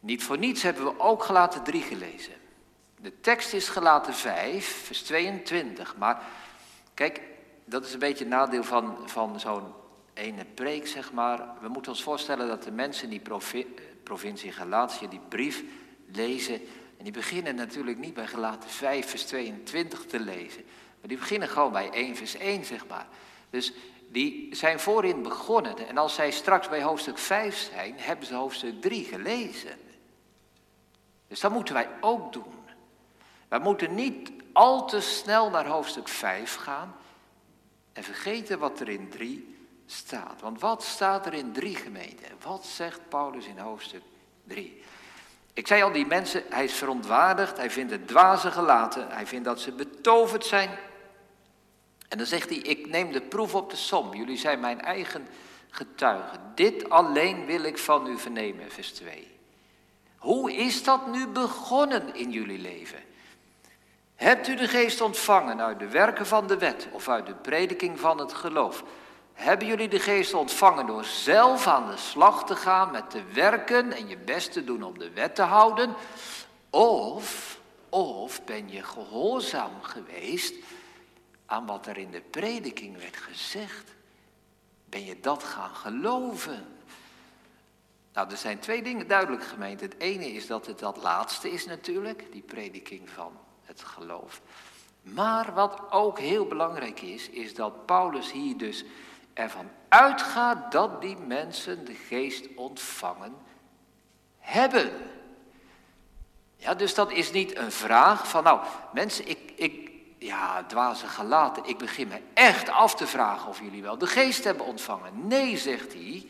Niet 0.01 0.25
voor 0.25 0.39
niets 0.39 0.63
hebben 0.63 0.85
we 0.85 1.01
ook 1.01 1.25
gelaten 1.25 1.63
3 1.63 1.83
gelezen. 1.83 2.35
De 3.01 3.21
tekst 3.21 3.53
is 3.53 3.69
gelaten 3.69 4.15
5, 4.15 4.85
vers 4.85 5.03
22. 5.03 5.97
Maar 5.97 6.23
kijk, 6.95 7.21
dat 7.65 7.85
is 7.85 7.93
een 7.93 7.99
beetje 7.99 8.25
het 8.25 8.33
nadeel 8.33 8.65
van, 8.65 9.09
van 9.09 9.41
zo'n 9.41 9.73
ene 10.15 10.45
preek, 10.45 10.87
zeg 10.87 11.13
maar. 11.13 11.49
We 11.61 11.69
moeten 11.69 11.93
ons 11.93 12.03
voorstellen 12.03 12.49
dat 12.49 12.63
de 12.63 12.71
mensen 12.71 13.09
die 13.11 13.23
provincie 14.03 14.53
Galatië 14.53 15.09
die 15.09 15.21
brief 15.29 15.65
lezen. 16.13 16.55
En 16.97 17.05
die 17.05 17.13
beginnen 17.13 17.55
natuurlijk 17.55 17.99
niet 17.99 18.15
bij 18.15 18.27
gelaten 18.27 18.71
5, 18.71 19.09
vers 19.09 19.25
22 19.25 20.07
te 20.07 20.21
lezen. 20.21 20.65
Maar 21.01 21.09
die 21.09 21.19
beginnen 21.19 21.49
gewoon 21.49 21.73
bij 21.73 21.91
1, 21.91 22.17
vers 22.17 22.35
1, 22.35 22.65
zeg 22.65 22.87
maar. 22.87 23.07
Dus 23.51 23.73
die 24.09 24.55
zijn 24.55 24.81
voorin 24.81 25.23
begonnen. 25.23 25.89
En 25.89 25.99
als 25.99 26.15
zij 26.15 26.31
straks 26.31 26.69
bij 26.69 26.83
hoofdstuk 26.83 27.19
5 27.19 27.57
zijn, 27.57 27.95
hebben 27.99 28.27
ze 28.27 28.35
hoofdstuk 28.35 28.81
3 28.81 29.05
gelezen. 29.05 29.79
Dus 31.29 31.41
dat 31.41 31.53
moeten 31.53 31.75
wij 31.75 31.89
ook 32.01 32.33
doen. 32.33 32.55
Wij 33.49 33.59
moeten 33.59 33.95
niet 33.95 34.31
al 34.53 34.87
te 34.87 35.01
snel 35.01 35.51
naar 35.51 35.67
hoofdstuk 35.67 36.09
5 36.09 36.55
gaan 36.55 36.95
en 37.93 38.05
vergeten 38.05 38.59
wat 38.59 38.81
er 38.81 38.89
in 38.89 39.09
3 39.09 39.54
staat. 39.87 40.41
Want 40.41 40.61
wat 40.61 40.83
staat 40.83 41.27
er 41.27 41.35
in 41.35 41.53
3 41.53 41.77
gemeenten? 41.77 42.29
Wat 42.43 42.65
zegt 42.67 43.09
Paulus 43.09 43.47
in 43.47 43.59
hoofdstuk 43.59 44.03
3? 44.45 44.83
Ik 45.53 45.67
zei 45.67 45.83
al, 45.83 45.93
die 45.93 46.07
mensen, 46.07 46.43
hij 46.49 46.65
is 46.65 46.73
verontwaardigd, 46.73 47.57
hij 47.57 47.71
vindt 47.71 47.93
het 47.93 48.09
dwaze 48.09 48.51
gelaten, 48.51 49.11
hij 49.11 49.27
vindt 49.27 49.45
dat 49.45 49.61
ze 49.61 49.73
betoverd 49.73 50.45
zijn. 50.45 50.71
En 52.09 52.19
dan 52.19 52.27
zegt 52.27 52.49
hij, 52.49 52.59
ik 52.59 52.89
neem 52.89 53.13
de 53.13 53.21
proef 53.21 53.55
op 53.55 53.71
de 53.71 53.77
som, 53.77 54.15
jullie 54.15 54.39
zijn 54.39 54.61
mijn 54.61 54.81
eigen 54.81 55.29
getuigen. 55.71 56.53
Dit 56.55 56.91
alleen 56.91 57.47
wil 57.47 57.63
ik 57.63 57.79
van 57.79 58.07
u 58.07 58.19
vernemen, 58.19 58.71
vers 58.71 58.93
2. 58.93 59.33
Hoe 60.17 60.53
is 60.53 60.85
dat 60.85 61.07
nu 61.07 61.27
begonnen 61.27 62.15
in 62.15 62.31
jullie 62.31 62.59
leven? 62.59 63.03
Hebt 64.15 64.49
u 64.49 64.55
de 64.55 64.69
geest 64.69 65.01
ontvangen 65.01 65.61
uit 65.61 65.79
de 65.79 65.89
werken 65.89 66.27
van 66.27 66.47
de 66.47 66.59
wet 66.59 66.89
of 66.93 67.09
uit 67.09 67.27
de 67.27 67.35
prediking 67.35 68.01
van 68.01 68.19
het 68.19 68.33
geloof? 68.33 68.85
Hebben 69.35 69.67
jullie 69.69 69.89
de 69.89 69.99
geest 69.99 70.35
ontvangen 70.35 70.87
door 70.87 71.05
zelf 71.05 71.67
aan 71.67 71.91
de 71.91 71.97
slag 71.97 72.45
te 72.45 72.57
gaan 72.57 72.91
met 72.91 73.11
te 73.11 73.23
werken 73.33 73.93
en 73.93 74.09
je 74.09 74.17
best 74.17 74.53
te 74.53 74.65
doen 74.65 74.83
om 74.83 74.99
de 74.99 75.11
wet 75.11 75.35
te 75.35 75.43
houden? 75.43 75.95
Of, 76.71 77.61
of 77.89 78.45
ben 78.45 78.71
je 78.71 78.83
gehoorzaam 78.83 79.83
geweest 79.83 80.55
aan 81.47 81.67
wat 81.67 81.87
er 81.87 81.97
in 81.97 82.11
de 82.11 82.21
prediking 82.21 82.99
werd 82.99 83.17
gezegd? 83.17 83.95
Ben 84.85 85.05
je 85.05 85.21
dat 85.21 85.43
gaan 85.43 85.75
geloven? 85.75 86.67
Nou, 88.13 88.31
er 88.31 88.37
zijn 88.37 88.59
twee 88.59 88.83
dingen 88.83 89.07
duidelijk 89.07 89.45
gemeend. 89.45 89.81
Het 89.81 89.95
ene 89.99 90.33
is 90.33 90.47
dat 90.47 90.67
het 90.67 90.79
dat 90.79 90.97
laatste 90.97 91.51
is 91.51 91.67
natuurlijk, 91.67 92.33
die 92.33 92.43
prediking 92.43 93.11
van 93.11 93.33
het 93.65 93.81
geloof. 93.81 94.41
Maar 95.03 95.55
wat 95.55 95.81
ook 95.91 96.19
heel 96.19 96.47
belangrijk 96.47 97.01
is, 97.01 97.29
is 97.29 97.55
dat 97.55 97.87
Paulus 97.87 98.33
hier 98.33 98.57
dus 98.57 98.85
ervan 99.35 99.71
uitgaat 99.89 100.73
dat 100.73 101.01
die 101.01 101.17
mensen 101.17 101.85
de 101.85 101.95
geest 101.95 102.47
ontvangen 102.55 103.35
hebben. 104.39 104.93
Ja, 106.57 106.75
dus 106.75 106.95
dat 106.95 107.13
is 107.13 107.33
niet 107.33 107.57
een 107.57 107.73
vraag 107.73 108.29
van, 108.29 108.45
nou, 108.45 108.61
mensen, 108.93 109.29
ik, 109.29 109.53
ik 109.57 109.91
ja, 110.19 110.65
dwaze 110.65 111.07
gelaten, 111.07 111.65
ik 111.65 111.79
begin 111.79 112.09
me 112.09 112.21
echt 112.35 112.69
af 112.69 112.95
te 112.95 113.07
vragen 113.07 113.49
of 113.49 113.61
jullie 113.61 113.83
wel 113.83 113.99
de 113.99 114.07
geest 114.07 114.45
hebben 114.45 114.67
ontvangen. 114.67 115.27
Nee, 115.27 115.57
zegt 115.57 115.93
hij, 115.93 116.27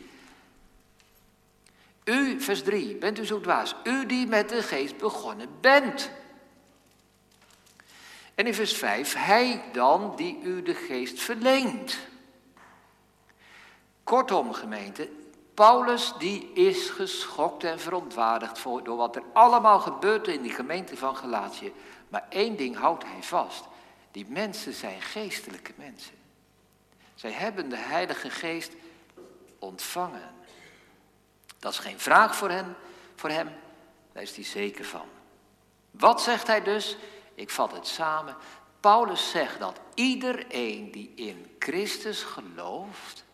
u, 2.03 2.41
vers 2.41 2.63
3, 2.63 2.95
bent 2.95 3.19
u 3.19 3.25
zo 3.25 3.41
dwaas, 3.41 3.75
u 3.83 4.05
die 4.05 4.27
met 4.27 4.49
de 4.49 4.63
geest 4.63 4.97
begonnen 4.97 5.49
bent. 5.61 6.09
En 8.35 8.47
in 8.47 8.53
vers 8.53 8.73
5, 8.73 9.13
hij 9.13 9.63
dan 9.71 10.13
die 10.15 10.39
u 10.43 10.61
de 10.61 10.75
geest 10.75 11.21
verleent. 11.21 11.97
Kortom, 14.05 14.53
gemeente, 14.53 15.09
Paulus 15.53 16.13
die 16.17 16.53
is 16.53 16.89
geschokt 16.89 17.63
en 17.63 17.79
verontwaardigd 17.79 18.59
voor, 18.59 18.83
door 18.83 18.97
wat 18.97 19.15
er 19.15 19.23
allemaal 19.33 19.79
gebeurt 19.79 20.27
in 20.27 20.41
die 20.41 20.51
gemeente 20.51 20.97
van 20.97 21.15
Galatië. 21.15 21.73
Maar 22.09 22.25
één 22.29 22.55
ding 22.55 22.77
houdt 22.77 23.03
hij 23.03 23.23
vast. 23.23 23.63
Die 24.11 24.25
mensen 24.29 24.73
zijn 24.73 25.01
geestelijke 25.01 25.71
mensen. 25.75 26.15
Zij 27.15 27.31
hebben 27.31 27.69
de 27.69 27.77
Heilige 27.77 28.29
Geest 28.29 28.71
ontvangen. 29.59 30.33
Dat 31.59 31.71
is 31.71 31.79
geen 31.79 31.99
vraag 31.99 32.35
voor 32.35 32.49
hem, 32.49 32.75
voor 33.15 33.29
hem. 33.29 33.49
Daar 34.11 34.23
is 34.23 34.35
hij 34.35 34.45
zeker 34.45 34.85
van. 34.85 35.07
Wat 35.91 36.21
zegt 36.21 36.47
hij 36.47 36.63
dus? 36.63 36.97
Ik 37.35 37.49
vat 37.49 37.71
het 37.71 37.87
samen. 37.87 38.35
Paulus 38.79 39.29
zegt 39.29 39.59
dat 39.59 39.79
iedereen 39.93 40.91
die 40.91 41.11
in 41.15 41.55
Christus 41.59 42.23
gelooft, 42.23 43.24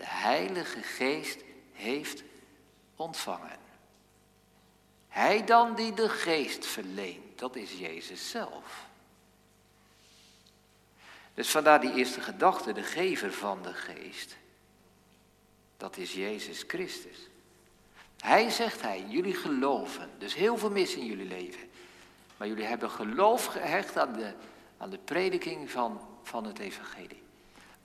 de 0.00 0.06
Heilige 0.06 0.82
Geest 0.82 1.38
heeft 1.72 2.22
ontvangen. 2.96 3.58
Hij 5.08 5.44
dan 5.44 5.74
die 5.74 5.94
de 5.94 6.08
Geest 6.08 6.66
verleent, 6.66 7.38
dat 7.38 7.56
is 7.56 7.78
Jezus 7.78 8.30
zelf. 8.30 8.86
Dus 11.34 11.50
vandaar 11.50 11.80
die 11.80 11.94
eerste 11.94 12.20
gedachte, 12.20 12.72
de 12.72 12.82
gever 12.82 13.32
van 13.32 13.62
de 13.62 13.74
Geest. 13.74 14.36
Dat 15.76 15.96
is 15.96 16.12
Jezus 16.12 16.64
Christus. 16.66 17.28
Hij 18.18 18.50
zegt 18.50 18.82
hij, 18.82 19.04
jullie 19.08 19.34
geloven, 19.34 20.10
dus 20.18 20.34
heel 20.34 20.58
veel 20.58 20.70
mis 20.70 20.94
in 20.94 21.06
jullie 21.06 21.28
leven. 21.28 21.70
Maar 22.36 22.48
jullie 22.48 22.64
hebben 22.64 22.90
geloof 22.90 23.44
gehecht 23.44 23.96
aan 23.96 24.12
de, 24.12 24.32
aan 24.78 24.90
de 24.90 24.98
prediking 24.98 25.70
van, 25.70 26.00
van 26.22 26.44
het 26.44 26.58
evangelie. 26.58 27.22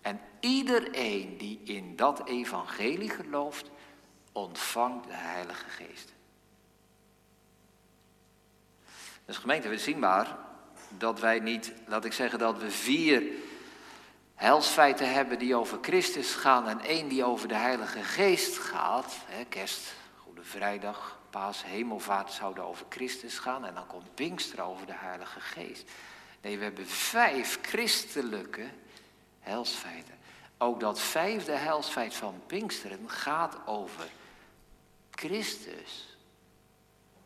En 0.05 0.19
iedereen 0.39 1.37
die 1.37 1.61
in 1.63 1.95
dat 1.95 2.27
evangelie 2.27 3.09
gelooft, 3.09 3.69
ontvangt 4.31 5.07
de 5.07 5.13
Heilige 5.13 5.69
Geest. 5.69 6.13
Dus 9.25 9.37
gemeente, 9.37 9.69
we 9.69 9.77
zien 9.77 9.99
maar 9.99 10.37
dat 10.89 11.19
wij 11.19 11.39
niet, 11.39 11.73
laat 11.85 12.05
ik 12.05 12.13
zeggen, 12.13 12.39
dat 12.39 12.57
we 12.57 12.71
vier 12.71 13.23
helsfeiten 14.35 15.13
hebben 15.13 15.39
die 15.39 15.55
over 15.55 15.77
Christus 15.81 16.33
gaan 16.33 16.67
en 16.67 16.79
één 16.79 17.07
die 17.07 17.23
over 17.23 17.47
de 17.47 17.55
Heilige 17.55 18.03
Geest 18.03 18.57
gaat. 18.57 19.15
Kerst, 19.49 19.93
Goede 20.17 20.43
Vrijdag, 20.43 21.19
Paas, 21.29 21.63
Hemelvaart 21.63 22.31
zouden 22.31 22.63
over 22.63 22.85
Christus 22.89 23.39
gaan 23.39 23.65
en 23.65 23.73
dan 23.73 23.87
komt 23.87 24.15
Pinkster 24.15 24.61
over 24.61 24.85
de 24.85 24.95
Heilige 24.95 25.39
Geest. 25.39 25.91
Nee, 26.41 26.57
we 26.57 26.63
hebben 26.63 26.87
vijf 26.87 27.59
christelijke 27.61 28.69
helsfeiten. 29.45 30.13
Ook 30.57 30.79
dat 30.79 30.99
vijfde 30.99 31.51
helsfeit 31.51 32.13
van 32.13 32.41
Pinksteren 32.47 33.09
gaat 33.09 33.57
over 33.65 34.09
Christus. 35.11 36.17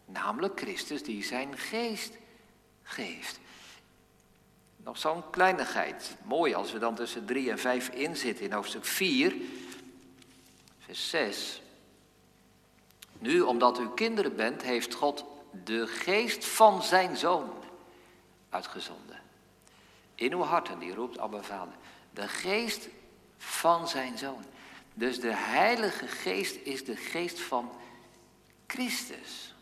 Namelijk 0.05 0.59
Christus 0.59 1.03
die 1.03 1.23
zijn 1.23 1.57
geest 1.57 2.17
geeft. 2.83 3.39
Nog 4.77 4.97
zo'n 4.97 5.29
kleinigheid. 5.29 6.15
Mooi 6.23 6.53
als 6.53 6.71
we 6.71 6.79
dan 6.79 6.95
tussen 6.95 7.25
3 7.25 7.51
en 7.51 7.59
5 7.59 7.89
inzitten 7.89 8.45
in 8.45 8.51
hoofdstuk 8.51 8.85
4, 8.85 9.35
vers 10.79 11.09
6. 11.09 11.61
Nu, 13.19 13.41
omdat 13.41 13.79
u 13.79 13.89
kinderen 13.95 14.35
bent, 14.35 14.61
heeft 14.61 14.93
God 14.93 15.25
de 15.63 15.87
geest 15.87 16.45
van 16.45 16.83
zijn 16.83 17.17
zoon 17.17 17.49
uitgezonden. 18.49 19.21
In 20.15 20.33
uw 20.33 20.41
harten, 20.41 20.79
die 20.79 20.93
roept 20.93 21.19
Abba 21.19 21.41
Vader. 21.41 21.73
De 22.13 22.27
geest 22.27 22.87
van 23.37 23.87
zijn 23.87 24.17
zoon. 24.17 24.43
Dus 24.93 25.19
de 25.19 25.33
Heilige 25.35 26.07
Geest 26.07 26.55
is 26.63 26.85
de 26.85 26.95
geest 26.95 27.39
van 27.39 27.71
Christus. 28.67 29.55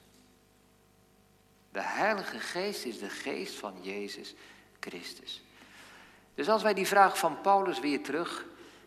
De 1.71 1.81
Heilige 1.81 2.39
Geest 2.39 2.85
is 2.85 2.99
de 2.99 3.09
geest 3.09 3.55
van 3.55 3.73
Jezus 3.81 4.35
Christus. 4.79 5.43
Dus 6.35 6.49
als 6.49 6.61
wij 6.61 6.73
die 6.73 6.87
vraag 6.87 7.17
van 7.17 7.41
Paulus 7.41 7.79
weer 7.79 8.03
terug 8.03 8.45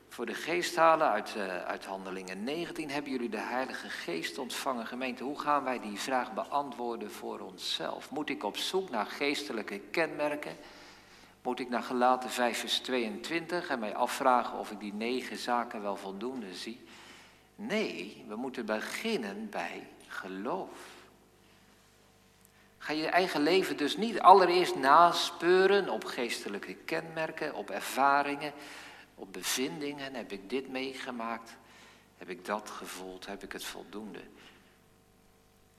voor 0.09 0.26
de 0.26 0.35
geest 0.35 0.76
halen 0.76 1.09
uit, 1.09 1.35
uh, 1.37 1.64
uit 1.64 1.85
Handelingen 1.85 2.45
19. 2.45 2.90
Hebben 2.90 3.12
jullie 3.12 3.29
de 3.29 3.40
Heilige 3.40 3.88
Geest 3.88 4.38
ontvangen, 4.38 4.87
gemeente? 4.87 5.25
Hoe 5.25 5.40
gaan 5.40 5.64
wij 5.64 5.81
die 5.81 5.99
vraag 5.99 6.33
beantwoorden 6.33 7.11
voor 7.11 7.40
onszelf? 7.40 8.11
Moet 8.11 8.29
ik 8.31 8.45
op 8.45 8.57
zoek 8.57 8.90
naar 8.90 9.07
geestelijke 9.07 9.79
kenmerken? 9.79 10.57
Moet 11.42 11.61
ik 11.61 11.68
naar 11.68 11.82
gelaten 11.82 12.30
5 12.30 12.59
vers 12.59 12.78
22 12.78 13.68
en 13.68 13.78
mij 13.78 13.94
afvragen 13.94 14.59
of 14.59 14.70
ik 14.70 14.80
die 14.80 14.94
negen 14.94 15.37
zaken 15.37 15.82
wel 15.82 15.97
voldoende 15.97 16.54
zie? 16.54 16.80
Nee, 17.54 18.25
we 18.28 18.37
moeten 18.37 18.66
beginnen 18.66 19.50
bij 19.50 19.87
geloof. 20.06 20.99
Ga 22.78 22.92
je 22.92 23.06
eigen 23.06 23.42
leven 23.42 23.76
dus 23.76 23.97
niet 23.97 24.20
allereerst 24.20 24.76
naspeuren 24.76 25.88
op 25.88 26.04
geestelijke 26.04 26.75
kenmerken, 26.75 27.54
op 27.54 27.70
ervaringen, 27.70 28.52
op 29.14 29.32
bevindingen. 29.32 30.14
Heb 30.14 30.32
ik 30.32 30.50
dit 30.50 30.68
meegemaakt? 30.68 31.56
Heb 32.18 32.28
ik 32.28 32.44
dat 32.44 32.70
gevoeld? 32.70 33.26
Heb 33.26 33.42
ik 33.42 33.52
het 33.52 33.64
voldoende? 33.64 34.20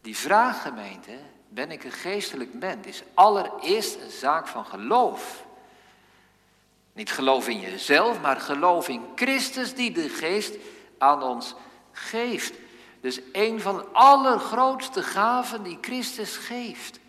Die 0.01 0.17
vraag, 0.17 0.61
gemeente, 0.61 1.19
ben 1.49 1.71
ik 1.71 1.83
een 1.83 1.91
geestelijk 1.91 2.53
mens, 2.53 2.87
is 2.87 3.03
allereerst 3.13 4.01
een 4.01 4.11
zaak 4.11 4.47
van 4.47 4.65
geloof. 4.65 5.45
Niet 6.93 7.11
geloof 7.11 7.47
in 7.47 7.59
jezelf, 7.59 8.21
maar 8.21 8.39
geloof 8.39 8.87
in 8.87 9.05
Christus 9.15 9.73
die 9.73 9.91
de 9.91 10.09
geest 10.09 10.55
aan 10.97 11.23
ons 11.23 11.55
geeft. 11.91 12.53
Dus 13.01 13.19
een 13.31 13.61
van 13.61 13.77
de 13.77 13.83
allergrootste 13.83 15.03
gaven 15.03 15.63
die 15.63 15.77
Christus 15.81 16.37
geeft. 16.37 16.99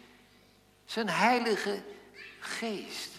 Zijn 0.85 1.09
heilige 1.09 1.83
geest. 2.39 3.11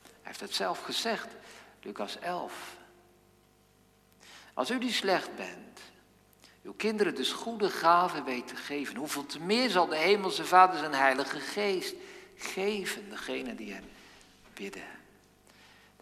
Hij 0.00 0.10
heeft 0.22 0.40
het 0.40 0.54
zelf 0.54 0.82
gezegd, 0.82 1.28
Lucas 1.82 2.18
11. 2.18 2.76
Als 4.54 4.70
u 4.70 4.78
die 4.78 4.92
slecht 4.92 5.36
bent, 5.36 5.80
uw 6.62 6.72
kinderen 6.72 7.14
dus 7.14 7.32
goede 7.32 7.70
gaven 7.70 8.24
weet 8.24 8.48
te 8.48 8.56
geven, 8.56 8.96
hoeveel 8.96 9.26
te 9.26 9.40
meer 9.40 9.70
zal 9.70 9.86
de 9.86 9.96
Hemelse 9.96 10.44
Vader 10.44 10.78
zijn 10.78 10.94
heilige 10.94 11.40
geest 11.40 11.94
geven, 12.36 13.10
degene 13.10 13.54
die 13.54 13.72
hem 13.72 13.84
bidden. 14.54 15.00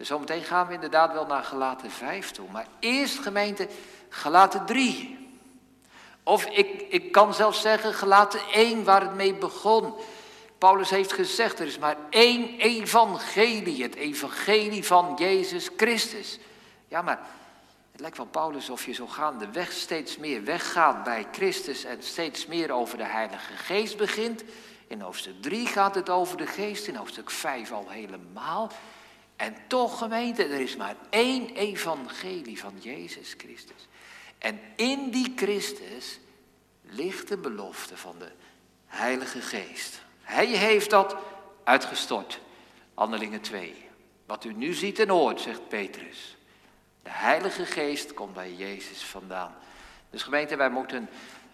Dus 0.01 0.09
zometeen 0.09 0.43
gaan 0.43 0.67
we 0.67 0.75
inderdaad 0.75 1.13
wel 1.13 1.27
naar 1.27 1.45
gelaten 1.45 1.91
5 1.91 2.31
toe. 2.31 2.51
Maar 2.51 2.67
eerst 2.79 3.19
gemeente 3.19 3.69
gelaten 4.09 4.67
3. 4.67 5.29
Of 6.23 6.45
ik, 6.45 6.87
ik 6.89 7.13
kan 7.13 7.35
zelfs 7.35 7.61
zeggen 7.61 7.95
gelaten 7.95 8.41
1 8.53 8.85
waar 8.85 9.01
het 9.01 9.15
mee 9.15 9.35
begon. 9.35 9.95
Paulus 10.59 10.91
heeft 10.91 11.13
gezegd, 11.13 11.59
er 11.59 11.67
is 11.67 11.79
maar 11.79 11.97
één 12.11 12.59
evangelie, 12.59 13.83
het 13.83 13.95
evangelie 13.95 14.85
van 14.85 15.15
Jezus 15.19 15.69
Christus. 15.77 16.39
Ja, 16.89 17.03
maar 17.03 17.21
het 17.93 18.01
lijkt 18.01 18.17
van 18.17 18.31
Paulus 18.31 18.71
of 18.71 18.87
je 18.87 18.93
zo 18.93 19.07
gaandeweg 19.07 19.73
steeds 19.73 20.17
meer 20.17 20.45
weggaat 20.45 21.05
bij 21.05 21.27
Christus 21.33 21.85
en 21.85 22.03
steeds 22.03 22.47
meer 22.47 22.73
over 22.73 22.99
de 22.99 23.07
Heilige 23.07 23.57
Geest 23.57 23.97
begint. 23.97 24.45
In 24.87 25.01
hoofdstuk 25.01 25.43
3 25.43 25.67
gaat 25.67 25.95
het 25.95 26.11
over 26.11 26.37
de 26.37 26.47
Geest, 26.47 26.87
in 26.87 26.97
hoofdstuk 26.97 27.31
5 27.31 27.73
al 27.73 27.87
helemaal. 27.89 28.71
En 29.41 29.57
toch 29.67 29.99
gemeente, 29.99 30.45
er 30.45 30.61
is 30.61 30.77
maar 30.77 30.97
één 31.11 31.51
evangelie 31.55 32.59
van 32.59 32.75
Jezus 32.79 33.35
Christus. 33.39 33.89
En 34.39 34.61
in 34.77 35.11
die 35.11 35.33
Christus 35.37 36.19
ligt 36.83 37.29
de 37.29 37.37
belofte 37.37 37.97
van 37.97 38.19
de 38.19 38.31
Heilige 38.87 39.41
Geest. 39.41 40.03
Hij 40.23 40.47
heeft 40.47 40.91
dat 40.91 41.17
uitgestort. 41.65 42.41
Handelingen 42.95 43.41
2. 43.41 43.89
Wat 44.27 44.45
u 44.45 44.53
nu 44.53 44.73
ziet 44.73 44.99
en 44.99 45.09
hoort, 45.09 45.41
zegt 45.41 45.69
Petrus. 45.69 46.37
De 47.03 47.11
Heilige 47.11 47.67
Geest 47.67 48.15
komt 48.15 48.35
bij 48.35 48.55
Jezus 48.55 49.03
vandaan. 49.03 49.55
Dus 50.11 50.23
gemeente, 50.23 50.57
wij 50.57 50.71
moeten, 50.71 51.09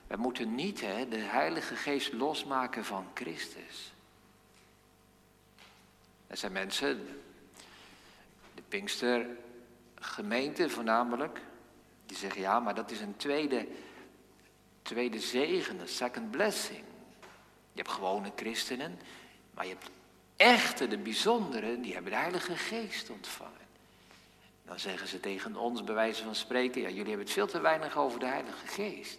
wij 0.06 0.18
moeten 0.18 0.54
niet 0.54 0.80
hè, 0.80 1.08
de 1.08 1.18
Heilige 1.20 1.76
Geest 1.76 2.12
losmaken 2.12 2.84
van 2.84 3.06
Christus. 3.14 3.92
Er 6.26 6.36
zijn 6.36 6.52
mensen, 6.52 7.20
de 8.68 8.76
Pinkstergemeente 8.76 10.68
voornamelijk, 10.68 11.40
die 12.06 12.16
zeggen 12.16 12.40
ja, 12.40 12.60
maar 12.60 12.74
dat 12.74 12.90
is 12.90 13.00
een 13.00 13.16
tweede, 13.16 13.66
tweede 14.82 15.20
zegen, 15.20 15.80
een 15.80 15.88
second 15.88 16.30
blessing. 16.30 16.84
Je 17.72 17.82
hebt 17.82 17.90
gewone 17.90 18.32
christenen, 18.36 18.98
maar 19.54 19.66
je 19.66 19.72
hebt 19.72 19.90
echte, 20.36 20.88
de 20.88 20.98
bijzonderen, 20.98 21.82
die 21.82 21.92
hebben 21.92 22.12
de 22.12 22.18
Heilige 22.18 22.56
Geest 22.56 23.10
ontvangen. 23.10 23.54
Dan 24.64 24.80
zeggen 24.80 25.08
ze 25.08 25.20
tegen 25.20 25.56
ons, 25.56 25.84
bij 25.84 25.94
wijze 25.94 26.24
van 26.24 26.34
spreken, 26.34 26.80
ja, 26.80 26.88
jullie 26.88 27.06
hebben 27.06 27.24
het 27.24 27.34
veel 27.34 27.46
te 27.46 27.60
weinig 27.60 27.96
over 27.96 28.20
de 28.20 28.26
Heilige 28.26 28.66
Geest. 28.66 29.18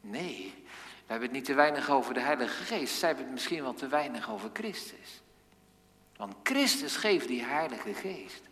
Nee, 0.00 0.54
we 0.66 1.12
hebben 1.12 1.28
het 1.28 1.36
niet 1.36 1.44
te 1.44 1.54
weinig 1.54 1.90
over 1.90 2.14
de 2.14 2.20
Heilige 2.20 2.64
Geest. 2.64 2.98
Zij 2.98 3.08
hebben 3.08 3.26
het 3.26 3.34
misschien 3.34 3.62
wel 3.62 3.74
te 3.74 3.86
weinig 3.86 4.30
over 4.30 4.50
Christus. 4.52 5.22
Want 6.16 6.34
Christus 6.42 6.96
geeft 6.96 7.28
die 7.28 7.42
Heilige 7.42 7.94
Geest. 7.94 8.42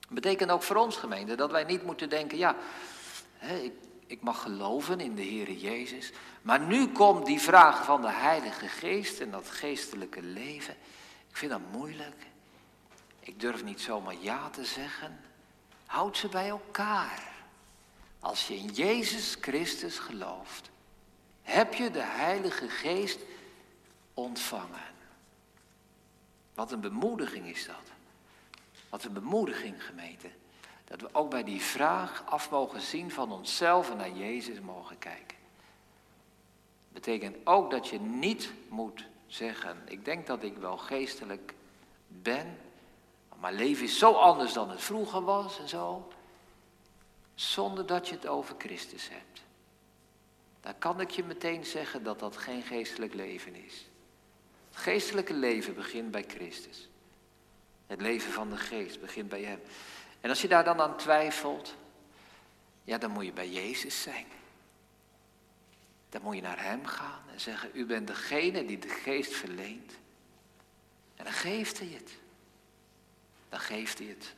Dat 0.00 0.14
betekent 0.14 0.50
ook 0.50 0.62
voor 0.62 0.76
ons 0.76 0.96
gemeente 0.96 1.34
dat 1.34 1.50
wij 1.50 1.64
niet 1.64 1.84
moeten 1.84 2.08
denken, 2.08 2.38
ja, 2.38 2.56
ik, 3.62 3.72
ik 4.06 4.22
mag 4.22 4.42
geloven 4.42 5.00
in 5.00 5.14
de 5.14 5.22
Heer 5.22 5.52
Jezus. 5.52 6.12
Maar 6.42 6.60
nu 6.60 6.88
komt 6.88 7.26
die 7.26 7.40
vraag 7.40 7.84
van 7.84 8.00
de 8.00 8.10
Heilige 8.10 8.68
Geest 8.68 9.20
en 9.20 9.30
dat 9.30 9.50
geestelijke 9.50 10.22
leven. 10.22 10.74
Ik 11.28 11.36
vind 11.36 11.50
dat 11.50 11.60
moeilijk. 11.72 12.26
Ik 13.20 13.40
durf 13.40 13.64
niet 13.64 13.80
zomaar 13.80 14.16
ja 14.20 14.50
te 14.50 14.64
zeggen. 14.64 15.20
Houd 15.86 16.16
ze 16.16 16.28
bij 16.28 16.48
elkaar. 16.48 17.28
Als 18.20 18.46
je 18.46 18.56
in 18.56 18.66
Jezus 18.66 19.36
Christus 19.40 19.98
gelooft, 19.98 20.70
heb 21.42 21.74
je 21.74 21.90
de 21.90 22.02
Heilige 22.02 22.68
Geest 22.68 23.18
ontvangen. 24.14 24.89
Wat 26.60 26.72
een 26.72 26.80
bemoediging 26.80 27.46
is 27.46 27.66
dat. 27.66 27.92
Wat 28.88 29.04
een 29.04 29.12
bemoediging, 29.12 29.84
gemeente. 29.84 30.28
Dat 30.84 31.00
we 31.00 31.08
ook 31.12 31.30
bij 31.30 31.44
die 31.44 31.60
vraag 31.60 32.22
af 32.26 32.50
mogen 32.50 32.80
zien 32.80 33.10
van 33.10 33.32
onszelf 33.32 33.90
en 33.90 33.96
naar 33.96 34.10
Jezus 34.10 34.60
mogen 34.60 34.98
kijken. 34.98 35.36
Betekent 36.88 37.36
ook 37.46 37.70
dat 37.70 37.88
je 37.88 38.00
niet 38.00 38.52
moet 38.68 39.06
zeggen, 39.26 39.82
ik 39.84 40.04
denk 40.04 40.26
dat 40.26 40.42
ik 40.42 40.56
wel 40.56 40.78
geestelijk 40.78 41.54
ben, 42.08 42.58
maar 43.28 43.38
mijn 43.38 43.54
leven 43.54 43.84
is 43.84 43.98
zo 43.98 44.12
anders 44.12 44.52
dan 44.52 44.70
het 44.70 44.82
vroeger 44.82 45.22
was 45.22 45.58
en 45.58 45.68
zo, 45.68 46.12
zonder 47.34 47.86
dat 47.86 48.08
je 48.08 48.14
het 48.14 48.26
over 48.26 48.54
Christus 48.58 49.08
hebt. 49.08 49.42
Dan 50.60 50.78
kan 50.78 51.00
ik 51.00 51.10
je 51.10 51.24
meteen 51.24 51.64
zeggen 51.64 52.02
dat 52.02 52.18
dat 52.18 52.36
geen 52.36 52.62
geestelijk 52.62 53.14
leven 53.14 53.54
is. 53.54 53.89
Geestelijke 54.80 55.34
leven 55.34 55.74
begint 55.74 56.10
bij 56.10 56.24
Christus. 56.28 56.88
Het 57.86 58.00
leven 58.00 58.32
van 58.32 58.50
de 58.50 58.56
geest 58.56 59.00
begint 59.00 59.28
bij 59.28 59.42
Hem. 59.42 59.60
En 60.20 60.30
als 60.30 60.42
je 60.42 60.48
daar 60.48 60.64
dan 60.64 60.80
aan 60.80 60.96
twijfelt, 60.96 61.74
ja, 62.84 62.98
dan 62.98 63.10
moet 63.10 63.24
je 63.24 63.32
bij 63.32 63.50
Jezus 63.50 64.02
zijn. 64.02 64.26
Dan 66.08 66.22
moet 66.22 66.34
je 66.34 66.42
naar 66.42 66.62
Hem 66.62 66.86
gaan 66.86 67.22
en 67.32 67.40
zeggen, 67.40 67.70
u 67.72 67.86
bent 67.86 68.06
degene 68.06 68.64
die 68.64 68.78
de 68.78 68.88
geest 68.88 69.32
verleent. 69.32 69.92
En 71.16 71.24
dan 71.24 71.32
geeft 71.32 71.78
Hij 71.78 71.88
het. 71.88 72.10
Dan 73.48 73.60
geeft 73.60 73.98
Hij 73.98 74.08
het. 74.08 74.34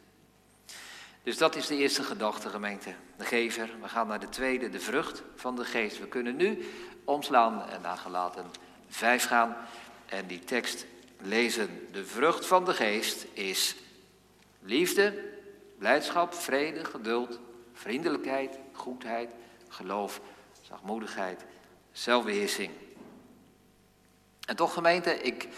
Dus 1.22 1.38
dat 1.38 1.56
is 1.56 1.66
de 1.66 1.76
eerste 1.76 2.02
gedachte, 2.02 2.48
gemeente. 2.48 2.94
De 3.16 3.24
gever. 3.24 3.70
We 3.80 3.88
gaan 3.88 4.06
naar 4.06 4.20
de 4.20 4.28
tweede, 4.28 4.68
de 4.68 4.80
vrucht 4.80 5.22
van 5.36 5.56
de 5.56 5.64
geest. 5.64 5.98
We 5.98 6.08
kunnen 6.08 6.36
nu 6.36 6.70
omslaan 7.04 7.68
en 7.68 7.80
naar 7.80 7.96
gelaten 7.96 8.50
vijf 8.88 9.24
gaan. 9.24 9.56
En 10.12 10.26
die 10.26 10.44
tekst 10.44 10.86
lezen. 11.18 11.88
De 11.92 12.04
vrucht 12.04 12.46
van 12.46 12.64
de 12.64 12.74
geest 12.74 13.26
is 13.32 13.76
liefde, 14.60 15.24
blijdschap, 15.78 16.34
vrede, 16.34 16.84
geduld, 16.84 17.38
vriendelijkheid, 17.72 18.58
goedheid, 18.72 19.30
geloof, 19.68 20.20
zachtmoedigheid, 20.60 21.44
zelfbeheersing. 21.92 22.70
En 24.46 24.56
toch 24.56 24.72
gemeente, 24.72 25.22
ik 25.22 25.48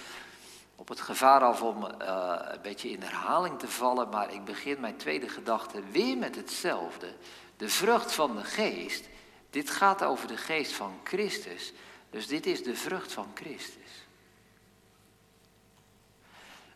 op 0.77 0.89
het 0.89 1.01
gevaar 1.01 1.41
af 1.41 1.63
om 1.63 1.85
uh, 1.85 2.37
een 2.39 2.63
beetje 2.63 2.91
in 2.91 3.03
herhaling 3.03 3.59
te 3.59 3.69
vallen, 3.69 4.09
maar 4.09 4.33
ik 4.33 4.45
begin 4.45 4.81
mijn 4.81 4.97
tweede 4.97 5.29
gedachte 5.29 5.83
weer 5.91 6.17
met 6.17 6.37
hetzelfde. 6.37 7.15
De 7.57 7.69
vrucht 7.69 8.13
van 8.13 8.37
de 8.37 8.45
geest, 8.45 9.09
dit 9.51 9.71
gaat 9.71 10.05
over 10.05 10.29
de 10.29 10.37
geest 10.37 10.73
van 10.73 11.01
Christus, 11.05 11.73
dus 12.11 12.27
dit 12.27 12.47
is 12.47 12.63
de 12.63 12.77
vrucht 12.77 13.13
van 13.13 13.31
Christus. 13.35 13.84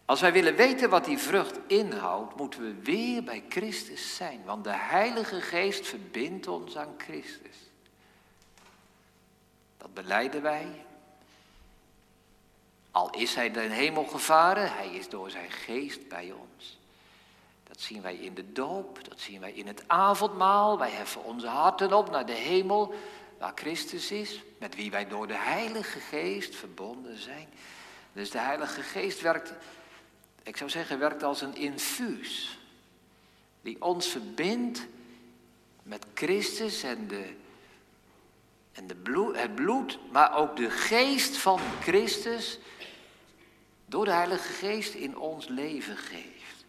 Als 0.08 0.20
wij 0.20 0.32
willen 0.32 0.56
weten 0.56 0.90
wat 0.90 1.04
die 1.04 1.18
vrucht 1.18 1.58
inhoudt, 1.66 2.36
moeten 2.36 2.60
we 2.60 2.74
weer 2.82 3.24
bij 3.24 3.44
Christus 3.48 4.16
zijn. 4.16 4.44
Want 4.44 4.64
de 4.64 4.74
Heilige 4.74 5.40
Geest 5.40 5.86
verbindt 5.86 6.46
ons 6.46 6.76
aan 6.76 6.94
Christus. 6.98 7.56
Dat 9.76 9.94
beleiden 9.94 10.42
wij. 10.42 10.84
Al 12.90 13.10
is 13.10 13.34
hij 13.34 13.50
de 13.50 13.60
hemel 13.60 14.04
gevaren, 14.04 14.72
hij 14.72 14.88
is 14.88 15.08
door 15.08 15.30
zijn 15.30 15.50
geest 15.50 16.08
bij 16.08 16.32
ons. 16.32 16.78
Dat 17.64 17.80
zien 17.80 18.02
wij 18.02 18.16
in 18.16 18.34
de 18.34 18.52
doop, 18.52 19.08
dat 19.08 19.20
zien 19.20 19.40
wij 19.40 19.52
in 19.52 19.66
het 19.66 19.84
avondmaal. 19.86 20.78
Wij 20.78 20.90
heffen 20.90 21.24
onze 21.24 21.46
harten 21.46 21.92
op 21.92 22.10
naar 22.10 22.26
de 22.26 22.32
hemel, 22.32 22.94
waar 23.38 23.52
Christus 23.54 24.10
is, 24.10 24.42
met 24.58 24.74
wie 24.74 24.90
wij 24.90 25.08
door 25.08 25.26
de 25.26 25.38
Heilige 25.38 26.00
Geest 26.00 26.54
verbonden 26.56 27.18
zijn. 27.18 27.48
Dus 28.12 28.30
de 28.30 28.38
Heilige 28.38 28.82
Geest 28.82 29.20
werkt, 29.20 29.52
ik 30.48 30.56
zou 30.56 30.70
zeggen, 30.70 30.98
werkt 30.98 31.22
als 31.22 31.40
een 31.40 31.54
infuus. 31.54 32.58
Die 33.60 33.82
ons 33.82 34.06
verbindt 34.06 34.86
met 35.82 36.06
Christus 36.14 36.82
en, 36.82 37.08
de, 37.08 37.34
en 38.72 38.86
de 38.86 38.94
bloed, 38.94 39.36
het 39.36 39.54
bloed, 39.54 39.98
maar 40.12 40.36
ook 40.36 40.56
de 40.56 40.70
geest 40.70 41.36
van 41.36 41.60
Christus 41.80 42.58
door 43.86 44.04
de 44.04 44.10
Heilige 44.10 44.52
Geest 44.52 44.94
in 44.94 45.18
ons 45.18 45.48
leven 45.48 45.96
geeft. 45.96 46.64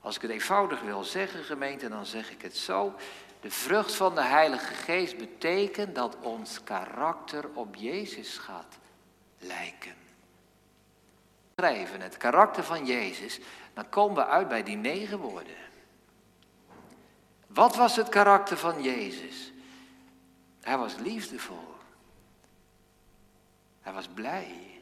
Als 0.00 0.16
ik 0.16 0.22
het 0.22 0.30
eenvoudig 0.30 0.80
wil 0.80 1.04
zeggen, 1.04 1.44
gemeente, 1.44 1.88
dan 1.88 2.06
zeg 2.06 2.30
ik 2.30 2.42
het 2.42 2.56
zo. 2.56 2.94
De 3.40 3.50
vrucht 3.50 3.94
van 3.94 4.14
de 4.14 4.22
Heilige 4.22 4.74
Geest 4.74 5.16
betekent 5.16 5.94
dat 5.94 6.16
ons 6.20 6.64
karakter 6.64 7.48
op 7.54 7.74
Jezus 7.74 8.38
gaat 8.38 8.78
lijken. 9.38 9.94
Het 11.62 12.16
karakter 12.16 12.64
van 12.64 12.86
Jezus, 12.86 13.40
dan 13.74 13.88
komen 13.88 14.16
we 14.16 14.26
uit 14.26 14.48
bij 14.48 14.62
die 14.62 14.76
negen 14.76 15.18
woorden. 15.18 15.56
Wat 17.46 17.76
was 17.76 17.96
het 17.96 18.08
karakter 18.08 18.56
van 18.56 18.82
Jezus? 18.82 19.52
Hij 20.60 20.78
was 20.78 20.96
liefdevol. 20.96 21.74
Hij 23.80 23.92
was 23.92 24.08
blij, 24.08 24.80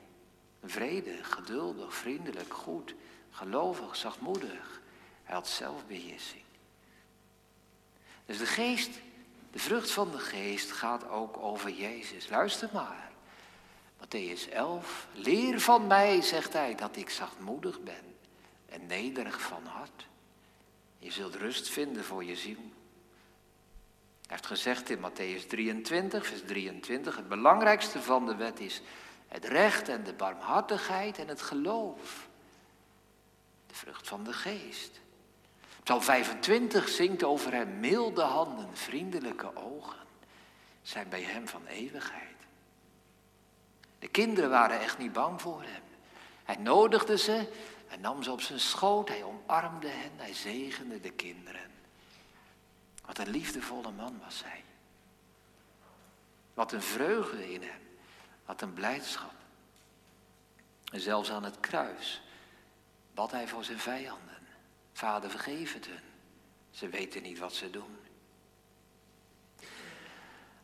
vredig, 0.64 1.32
geduldig, 1.32 1.94
vriendelijk, 1.94 2.54
goed, 2.54 2.94
gelovig, 3.30 3.96
zachtmoedig. 3.96 4.80
Hij 5.22 5.34
had 5.34 5.48
zelfbeheersing. 5.48 6.42
Dus 8.26 8.38
de 8.38 8.46
geest, 8.46 8.90
de 9.50 9.58
vrucht 9.58 9.90
van 9.90 10.10
de 10.10 10.18
geest 10.18 10.72
gaat 10.72 11.08
ook 11.08 11.36
over 11.36 11.70
Jezus. 11.70 12.28
Luister 12.28 12.68
maar. 12.72 13.07
Matthäus 14.00 14.48
11. 14.50 15.08
Leer 15.12 15.60
van 15.60 15.86
mij, 15.86 16.22
zegt 16.22 16.52
hij, 16.52 16.74
dat 16.74 16.96
ik 16.96 17.10
zachtmoedig 17.10 17.82
ben 17.82 18.16
en 18.68 18.86
nederig 18.86 19.40
van 19.40 19.66
hart. 19.66 20.06
Je 20.98 21.10
zult 21.10 21.34
rust 21.34 21.68
vinden 21.68 22.04
voor 22.04 22.24
je 22.24 22.36
ziel. 22.36 22.72
Hij 24.26 24.36
heeft 24.36 24.46
gezegd 24.46 24.90
in 24.90 24.98
Matthäus 24.98 25.46
23, 25.46 26.26
vers 26.26 26.42
23, 26.46 27.16
het 27.16 27.28
belangrijkste 27.28 28.02
van 28.02 28.26
de 28.26 28.34
wet 28.34 28.60
is 28.60 28.82
het 29.28 29.44
recht 29.44 29.88
en 29.88 30.04
de 30.04 30.12
barmhartigheid 30.12 31.18
en 31.18 31.28
het 31.28 31.42
geloof. 31.42 32.28
De 33.66 33.74
vrucht 33.74 34.08
van 34.08 34.24
de 34.24 34.32
geest. 34.32 35.00
Psalm 35.82 36.02
25 36.02 36.88
zingt 36.88 37.24
over 37.24 37.52
hem 37.52 37.80
milde 37.80 38.22
handen, 38.22 38.76
vriendelijke 38.76 39.56
ogen, 39.56 40.06
zijn 40.82 41.08
bij 41.08 41.22
hem 41.22 41.48
van 41.48 41.66
eeuwigheid. 41.66 42.37
De 43.98 44.08
kinderen 44.08 44.50
waren 44.50 44.80
echt 44.80 44.98
niet 44.98 45.12
bang 45.12 45.40
voor 45.40 45.62
hem. 45.62 45.82
Hij 46.44 46.56
nodigde 46.56 47.18
ze, 47.18 47.52
hij 47.86 47.96
nam 47.96 48.22
ze 48.22 48.32
op 48.32 48.40
zijn 48.40 48.60
schoot, 48.60 49.08
hij 49.08 49.22
omarmde 49.22 49.88
hen, 49.88 50.12
hij 50.16 50.34
zegende 50.34 51.00
de 51.00 51.10
kinderen. 51.10 51.70
Wat 53.06 53.18
een 53.18 53.30
liefdevolle 53.30 53.90
man 53.90 54.20
was 54.24 54.42
hij. 54.44 54.64
Wat 56.54 56.72
een 56.72 56.82
vreugde 56.82 57.52
in 57.52 57.62
hem, 57.62 57.80
wat 58.44 58.62
een 58.62 58.72
blijdschap. 58.72 59.34
En 60.92 61.00
zelfs 61.00 61.30
aan 61.30 61.44
het 61.44 61.60
kruis 61.60 62.22
bad 63.18 63.30
hij 63.30 63.48
voor 63.48 63.64
zijn 63.64 63.78
vijanden. 63.78 64.38
Vader, 64.92 65.30
vergeef 65.30 65.74
het 65.74 65.86
hun. 65.86 66.02
Ze 66.70 66.88
weten 66.88 67.22
niet 67.22 67.38
wat 67.38 67.52
ze 67.52 67.70
doen. 67.70 67.97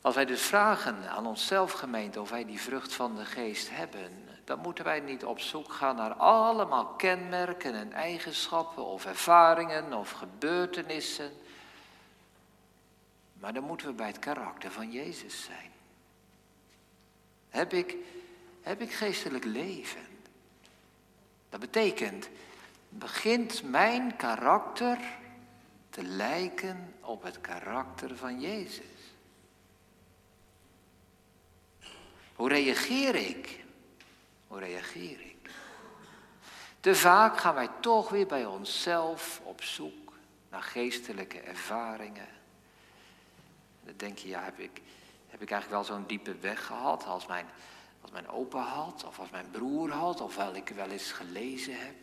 Als 0.04 0.14
wij 0.14 0.24
dus 0.24 0.42
vragen 0.42 1.10
aan 1.10 1.26
onszelf, 1.26 1.72
gemeente, 1.72 2.20
of 2.20 2.30
wij 2.30 2.44
die 2.44 2.60
vrucht 2.60 2.94
van 2.94 3.16
de 3.16 3.24
geest 3.24 3.70
hebben, 3.70 4.28
dan 4.44 4.58
moeten 4.58 4.84
wij 4.84 5.00
niet 5.00 5.24
op 5.24 5.40
zoek 5.40 5.72
gaan 5.72 5.96
naar 5.96 6.12
allemaal 6.12 6.86
kenmerken 6.86 7.74
en 7.74 7.92
eigenschappen 7.92 8.84
of 8.84 9.06
ervaringen 9.06 9.92
of 9.92 10.10
gebeurtenissen. 10.10 11.32
Maar 13.40 13.52
dan 13.52 13.62
moeten 13.62 13.86
we 13.86 13.92
bij 13.92 14.06
het 14.06 14.18
karakter 14.18 14.70
van 14.70 14.90
Jezus 14.90 15.44
zijn. 15.44 15.70
Heb 17.48 17.72
ik, 17.72 17.96
heb 18.62 18.80
ik 18.80 18.92
geestelijk 18.92 19.44
leven? 19.44 20.06
Dat 21.48 21.60
betekent 21.60 22.28
begint 22.88 23.62
mijn 23.62 24.16
karakter 24.16 24.98
te 25.90 26.02
lijken 26.02 26.94
op 27.00 27.22
het 27.22 27.40
karakter 27.40 28.16
van 28.16 28.40
Jezus. 28.40 28.93
Hoe 32.35 32.49
reageer 32.49 33.14
ik? 33.14 33.64
Hoe 34.47 34.59
reageer 34.59 35.20
ik? 35.20 35.51
Te 36.81 36.94
vaak 36.94 37.38
gaan 37.38 37.55
wij 37.55 37.68
toch 37.81 38.09
weer 38.09 38.27
bij 38.27 38.47
onszelf 38.47 39.40
op 39.44 39.62
zoek 39.62 40.12
naar 40.51 40.62
geestelijke 40.62 41.40
ervaringen. 41.40 42.29
dan 43.83 43.94
denk 43.97 44.18
je, 44.18 44.29
ja, 44.29 44.42
heb 44.42 44.59
ik, 44.59 44.81
heb 45.29 45.42
ik 45.42 45.51
eigenlijk 45.51 45.70
wel 45.70 45.97
zo'n 45.97 46.07
diepe 46.07 46.37
weg 46.37 46.66
gehad 46.66 47.05
als 47.07 47.27
mijn, 47.27 47.47
als 48.01 48.11
mijn 48.11 48.29
opa 48.29 48.62
had, 48.62 49.05
of 49.05 49.18
als 49.18 49.31
mijn 49.31 49.51
broer 49.51 49.90
had, 49.90 50.20
of 50.20 50.37
wel 50.37 50.55
ik 50.55 50.68
wel 50.68 50.90
eens 50.90 51.12
gelezen 51.12 51.79
heb. 51.79 51.94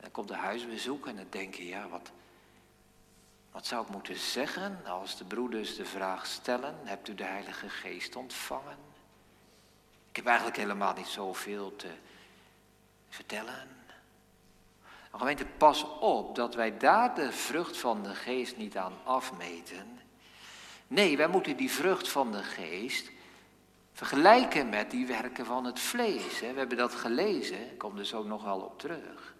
Dan 0.00 0.10
komt 0.10 0.28
de 0.28 0.34
huisbezoek 0.34 1.06
en 1.06 1.16
dan 1.16 1.26
denk 1.30 1.54
je, 1.54 1.66
ja, 1.66 1.88
wat, 1.88 2.10
wat 3.50 3.66
zou 3.66 3.84
ik 3.84 3.92
moeten 3.92 4.16
zeggen 4.16 4.84
als 4.84 5.16
de 5.16 5.24
broeders 5.24 5.76
de 5.76 5.86
vraag 5.86 6.26
stellen, 6.26 6.78
hebt 6.84 7.08
u 7.08 7.14
de 7.14 7.24
Heilige 7.24 7.68
Geest 7.68 8.16
ontvangen? 8.16 8.85
Ik 10.16 10.22
heb 10.22 10.30
eigenlijk 10.30 10.60
helemaal 10.62 10.94
niet 10.94 11.06
zoveel 11.06 11.76
te 11.76 11.90
vertellen. 13.08 13.68
Maar 15.10 15.20
gemeente, 15.20 15.46
pas 15.56 15.86
op 16.00 16.34
dat 16.34 16.54
wij 16.54 16.78
daar 16.78 17.14
de 17.14 17.32
vrucht 17.32 17.76
van 17.76 18.02
de 18.02 18.14
geest 18.14 18.56
niet 18.56 18.76
aan 18.76 18.92
afmeten. 19.04 20.00
Nee, 20.86 21.16
wij 21.16 21.28
moeten 21.28 21.56
die 21.56 21.70
vrucht 21.70 22.08
van 22.08 22.32
de 22.32 22.42
geest 22.42 23.10
vergelijken 23.92 24.68
met 24.68 24.90
die 24.90 25.06
werken 25.06 25.46
van 25.46 25.64
het 25.64 25.80
vlees. 25.80 26.40
We 26.40 26.46
hebben 26.46 26.76
dat 26.76 26.94
gelezen, 26.94 27.70
ik 27.70 27.78
kom 27.78 27.98
er 27.98 28.06
zo 28.06 28.22
nog 28.22 28.44
wel 28.44 28.60
op 28.60 28.78
terug. 28.78 29.34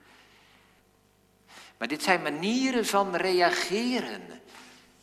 Maar 1.79 1.89
dit 1.89 2.03
zijn 2.03 2.23
manieren 2.23 2.87
van 2.87 3.15
reageren. 3.15 4.41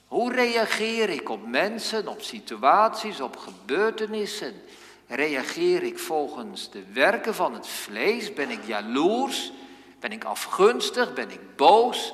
Hoe 0.08 0.34
reageer 0.34 1.10
ik 1.10 1.30
op 1.30 1.48
mensen, 1.48 2.08
op 2.08 2.22
situaties, 2.22 3.22
op 3.22 3.38
gebeurtenissen? 3.38 4.62
Reageer 5.08 5.84
ik 5.84 6.00
volgens 6.00 6.72
de 6.72 6.92
werken 6.92 7.36
van 7.36 7.54
het 7.54 7.68
vlees? 7.68 8.34
Ben 8.34 8.50
ik 8.50 8.64
jaloers? 8.64 9.52
Ben 10.00 10.12
ik 10.12 10.24
afgunstig? 10.24 11.14
Ben 11.14 11.32
ik 11.32 11.56
boos? 11.56 12.14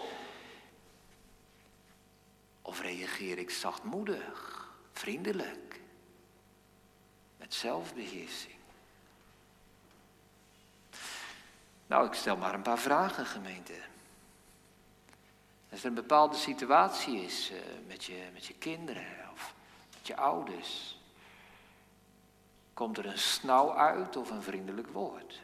Of 2.62 2.82
reageer 2.82 3.38
ik 3.38 3.49
zachtmoedig, 3.49 4.67
vriendelijk, 4.93 5.80
met 7.38 7.54
zelfbeheersing? 7.54 8.58
Nou, 11.88 12.08
ik 12.08 12.13
stel 12.13 12.38
maar 12.38 12.54
een 12.54 12.62
paar 12.62 12.80
vragen, 12.80 13.25
gemeente. 13.25 13.73
Als 15.71 15.80
er 15.80 15.86
een 15.86 15.93
bepaalde 15.93 16.36
situatie 16.36 17.23
is 17.23 17.52
uh, 17.52 17.58
met, 17.88 18.04
je, 18.04 18.28
met 18.34 18.45
je 18.45 18.54
kinderen 18.54 19.30
of 19.34 19.54
met 19.97 20.08
je 20.08 20.15
ouders, 20.15 20.99
komt 22.80 22.98
er 22.98 23.06
een 23.06 23.18
snauw 23.18 23.74
uit 23.74 24.15
of 24.15 24.30
een 24.30 24.42
vriendelijk 24.42 24.88
woord. 24.88 25.42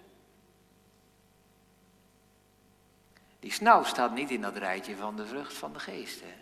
Die 3.40 3.52
snauw 3.52 3.84
staat 3.84 4.14
niet 4.14 4.32
in 4.32 4.42
dat 4.42 4.58
rijtje 4.58 4.96
van 4.96 5.16
de 5.16 5.26
vrucht 5.26 5.54
van 5.54 5.74
de 5.74 5.80
geest. 5.80 6.22
Hè? 6.22 6.34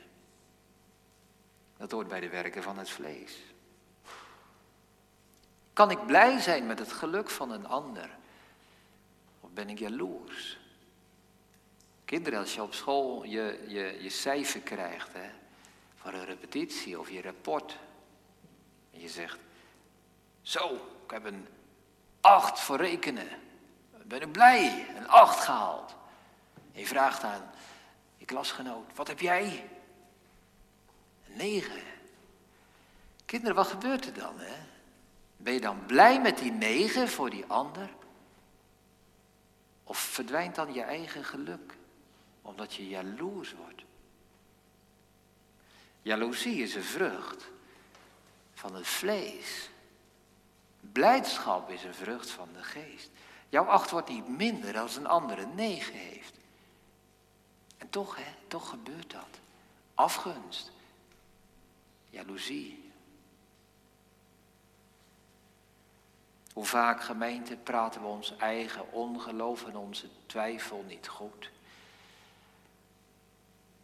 Dat 1.77 1.91
hoort 1.91 2.08
bij 2.08 2.19
de 2.19 2.29
werken 2.29 2.63
van 2.63 2.77
het 2.77 2.89
vlees. 2.89 3.38
Kan 5.73 5.91
ik 5.91 6.06
blij 6.06 6.39
zijn 6.39 6.65
met 6.65 6.79
het 6.79 6.91
geluk 6.91 7.29
van 7.29 7.51
een 7.51 7.67
ander? 7.67 8.10
Of 9.39 9.51
ben 9.51 9.69
ik 9.69 9.79
jaloers? 9.79 10.60
Kinderen, 12.06 12.39
als 12.39 12.53
je 12.56 12.63
op 12.63 12.73
school 12.73 13.23
je, 13.23 13.65
je, 13.67 13.97
je 14.01 14.10
cijfer 14.10 14.62
krijgt 14.62 15.13
hè, 15.13 15.29
voor 15.95 16.13
een 16.13 16.25
repetitie 16.25 16.99
of 16.99 17.10
je 17.10 17.21
rapport. 17.21 17.79
En 18.91 18.99
je 18.99 19.10
zegt, 19.10 19.39
zo, 20.43 20.73
ik 21.06 21.12
heb 21.12 21.25
een 21.25 21.47
acht 22.21 22.60
voor 22.60 22.77
rekenen. 22.77 23.27
Ben 24.03 24.21
ik 24.21 24.32
blij, 24.32 24.88
een 24.95 25.08
acht 25.08 25.39
gehaald. 25.43 25.95
En 26.73 26.79
je 26.79 26.88
vraagt 26.88 27.23
aan 27.23 27.51
je 28.17 28.25
klasgenoot, 28.25 28.95
wat 28.95 29.08
heb 29.08 29.19
jij? 29.19 29.69
Een 31.27 31.38
negen. 31.38 31.82
Kinderen, 33.25 33.56
wat 33.56 33.67
gebeurt 33.67 34.06
er 34.06 34.13
dan? 34.13 34.39
Hè? 34.39 34.56
Ben 35.38 35.53
je 35.53 35.62
dan 35.62 35.86
blij 35.86 36.21
met 36.21 36.38
die 36.38 36.51
negen 36.51 37.10
voor 37.10 37.29
die 37.29 37.45
ander? 37.45 37.89
Of 39.84 39.97
verdwijnt 39.97 40.56
dan 40.56 40.73
je 40.73 40.82
eigen 40.82 41.23
geluk? 41.23 41.75
omdat 42.43 42.73
je 42.73 42.88
jaloers 42.88 43.53
wordt. 43.53 43.84
Jaloezie 46.01 46.62
is 46.62 46.75
een 46.75 46.84
vrucht 46.84 47.49
van 48.53 48.75
het 48.75 48.88
vlees. 48.88 49.69
Blijdschap 50.91 51.69
is 51.69 51.83
een 51.83 51.93
vrucht 51.93 52.29
van 52.29 52.49
de 52.53 52.63
geest. 52.63 53.09
Jouw 53.49 53.65
acht 53.65 53.91
wordt 53.91 54.09
niet 54.09 54.27
minder 54.27 54.79
als 54.79 54.95
een 54.95 55.07
andere 55.07 55.45
negen 55.45 55.93
heeft. 55.93 56.37
En 57.77 57.89
toch, 57.89 58.15
hè, 58.15 58.31
toch 58.47 58.69
gebeurt 58.69 59.11
dat. 59.11 59.39
Afgunst. 59.93 60.71
Jaloezie. 62.09 62.91
Hoe 66.53 66.65
vaak, 66.65 67.03
gemeente, 67.03 67.55
praten 67.55 68.01
we 68.01 68.07
ons 68.07 68.37
eigen 68.37 68.91
ongeloof 68.91 69.65
en 69.65 69.75
onze 69.75 70.07
twijfel 70.25 70.83
niet 70.87 71.07
goed? 71.07 71.51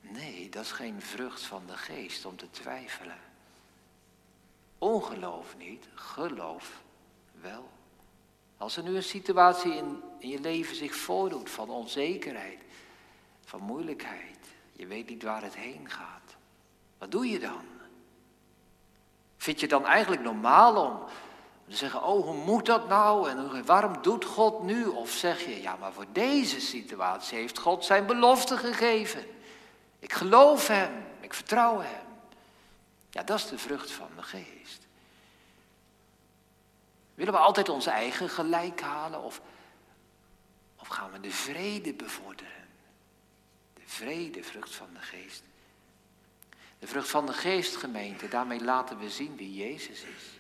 Nee, 0.02 0.50
dat 0.50 0.64
is 0.64 0.72
geen 0.72 1.02
vrucht 1.02 1.42
van 1.42 1.66
de 1.66 1.78
geest 1.78 2.26
om 2.26 2.38
te 2.38 2.50
twijfelen. 2.50 3.20
Ongeloof 4.78 5.58
niet, 5.58 5.88
geloof 5.94 6.82
wel. 7.42 7.70
Als 8.58 8.78
er 8.78 8.84
nu 8.84 8.96
een 8.96 9.04
situatie 9.04 9.74
in, 9.74 10.02
in 10.20 10.30
je 10.30 10.40
leven 10.40 10.76
zich 10.76 10.96
voordoet 10.96 11.50
van 11.50 11.70
onzekerheid, 11.70 12.60
van 13.46 13.62
moeilijkheid, 13.62 14.38
je 14.72 14.88
weet 14.88 15.10
niet 15.10 15.24
waar 15.24 15.44
het 15.44 15.56
heen 15.56 15.90
gaat, 15.90 16.36
wat 16.98 17.12
doe 17.12 17.30
je 17.30 17.40
dan? 17.40 17.66
Vind 19.38 19.60
je 19.60 19.68
dan 19.68 19.86
eigenlijk 19.86 20.22
normaal 20.22 20.86
om 20.86 21.00
te 21.68 21.76
zeggen, 21.76 22.04
oh 22.04 22.24
hoe 22.24 22.44
moet 22.44 22.66
dat 22.66 22.88
nou 22.88 23.30
en 23.30 23.66
waarom 23.66 24.02
doet 24.02 24.26
God 24.26 24.64
nu? 24.64 24.86
Of 24.86 25.12
zeg 25.12 25.46
je, 25.46 25.62
ja 25.62 25.76
maar 25.76 25.94
voor 25.94 26.06
deze 26.12 26.60
situatie 26.60 27.38
heeft 27.38 27.58
God 27.58 27.86
zijn 27.86 28.06
belofte 28.06 28.58
gegeven. 28.58 29.26
Ik 30.00 30.14
geloof 30.14 30.68
Hem, 30.68 31.06
ik 31.20 31.34
vertrouw 31.34 31.80
Hem. 31.80 32.08
Ja, 33.10 33.24
dat 33.24 33.38
is 33.38 33.48
de 33.48 33.58
vrucht 33.58 33.92
van 33.92 34.10
de 34.16 34.24
geest. 34.24 34.88
Willen 37.20 37.34
we 37.34 37.40
altijd 37.40 37.70
onze 37.70 37.90
eigen 37.90 38.30
gelijk 38.30 38.82
halen 38.82 39.24
of, 39.24 39.42
of 40.76 40.88
gaan 40.88 41.12
we 41.12 41.20
de 41.20 41.32
vrede 41.32 41.94
bevorderen? 41.94 42.68
De 43.74 43.82
vrede, 43.86 44.44
vrucht 44.44 44.76
van 44.76 44.88
de 44.94 45.00
geest. 45.00 45.44
De 46.80 46.88
vrucht 46.88 47.10
van 47.10 47.26
de 47.26 47.34
geest, 47.34 47.76
gemeente, 47.76 48.28
daarmee 48.28 48.64
laten 48.64 49.00
we 49.00 49.10
zien 49.10 49.36
wie 49.36 49.54
Jezus 49.54 50.04
is. 50.04 50.40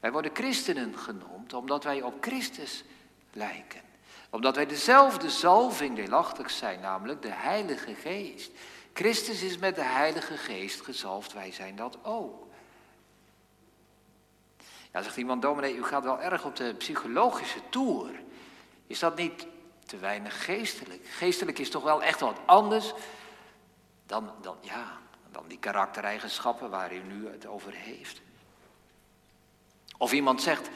Wij 0.00 0.12
worden 0.12 0.34
christenen 0.34 0.98
genoemd 0.98 1.52
omdat 1.52 1.84
wij 1.84 2.02
op 2.02 2.14
Christus 2.20 2.84
lijken. 3.32 3.82
Omdat 4.30 4.56
wij 4.56 4.66
dezelfde 4.66 5.30
zalving 5.30 5.96
deelachtig 5.96 6.50
zijn, 6.50 6.80
namelijk 6.80 7.22
de 7.22 7.32
Heilige 7.32 7.94
Geest. 7.94 8.50
Christus 8.92 9.42
is 9.42 9.58
met 9.58 9.74
de 9.74 9.84
Heilige 9.84 10.36
Geest 10.36 10.80
gezalfd, 10.80 11.32
wij 11.32 11.52
zijn 11.52 11.76
dat 11.76 11.98
ook. 12.02 12.47
Ja, 14.92 15.02
zegt 15.02 15.16
iemand, 15.16 15.42
dominee, 15.42 15.74
u 15.74 15.84
gaat 15.84 16.04
wel 16.04 16.20
erg 16.20 16.44
op 16.44 16.56
de 16.56 16.74
psychologische 16.74 17.60
toer. 17.68 18.10
Is 18.86 18.98
dat 18.98 19.16
niet 19.16 19.46
te 19.86 19.98
weinig 19.98 20.44
geestelijk? 20.44 21.06
Geestelijk 21.06 21.58
is 21.58 21.70
toch 21.70 21.82
wel 21.82 22.02
echt 22.02 22.20
wat 22.20 22.38
anders 22.46 22.92
dan, 24.06 24.32
dan, 24.42 24.56
ja, 24.60 24.98
dan 25.30 25.44
die 25.48 25.58
karaktereigenschappen 25.58 26.70
waar 26.70 26.94
u 26.94 27.02
nu 27.02 27.28
het 27.28 27.46
over 27.46 27.72
heeft. 27.72 28.20
Of 29.96 30.12
iemand 30.12 30.42
zegt, 30.42 30.68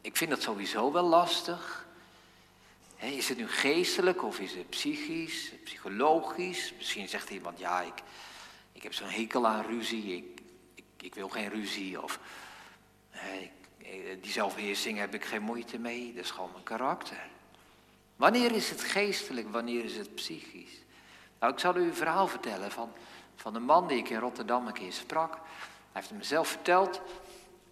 ik 0.00 0.16
vind 0.16 0.30
het 0.30 0.42
sowieso 0.42 0.92
wel 0.92 1.04
lastig. 1.04 1.86
is 2.96 3.28
het 3.28 3.38
nu 3.38 3.48
geestelijk 3.48 4.22
of 4.22 4.38
is 4.38 4.54
het 4.54 4.70
psychisch, 4.70 5.52
psychologisch? 5.64 6.72
Misschien 6.76 7.08
zegt 7.08 7.30
iemand, 7.30 7.58
ja, 7.58 7.80
ik, 7.80 8.02
ik 8.72 8.82
heb 8.82 8.94
zo'n 8.94 9.08
hekel 9.08 9.46
aan 9.46 9.66
ruzie, 9.66 10.16
ik, 10.16 10.40
ik, 10.74 10.84
ik 11.00 11.14
wil 11.14 11.28
geen 11.28 11.48
ruzie. 11.48 12.02
Of 12.02 12.20
die 14.20 14.32
zelfbeheersing 14.32 14.98
heb 14.98 15.14
ik 15.14 15.24
geen 15.24 15.42
moeite 15.42 15.78
mee, 15.78 16.14
dat 16.14 16.24
is 16.24 16.30
gewoon 16.30 16.50
mijn 16.52 16.64
karakter. 16.64 17.28
Wanneer 18.16 18.52
is 18.52 18.70
het 18.70 18.80
geestelijk, 18.80 19.48
wanneer 19.50 19.84
is 19.84 19.96
het 19.96 20.14
psychisch? 20.14 20.82
Nou, 21.38 21.52
ik 21.52 21.58
zal 21.58 21.76
u 21.76 21.82
een 21.82 21.94
verhaal 21.94 22.26
vertellen 22.26 22.70
van, 22.70 22.92
van 23.34 23.54
een 23.54 23.62
man 23.62 23.88
die 23.88 23.98
ik 23.98 24.08
in 24.08 24.18
Rotterdam 24.18 24.66
een 24.66 24.72
keer 24.72 24.92
sprak. 24.92 25.32
Hij 25.32 25.40
heeft 25.92 26.10
mezelf 26.10 26.48
verteld 26.48 27.00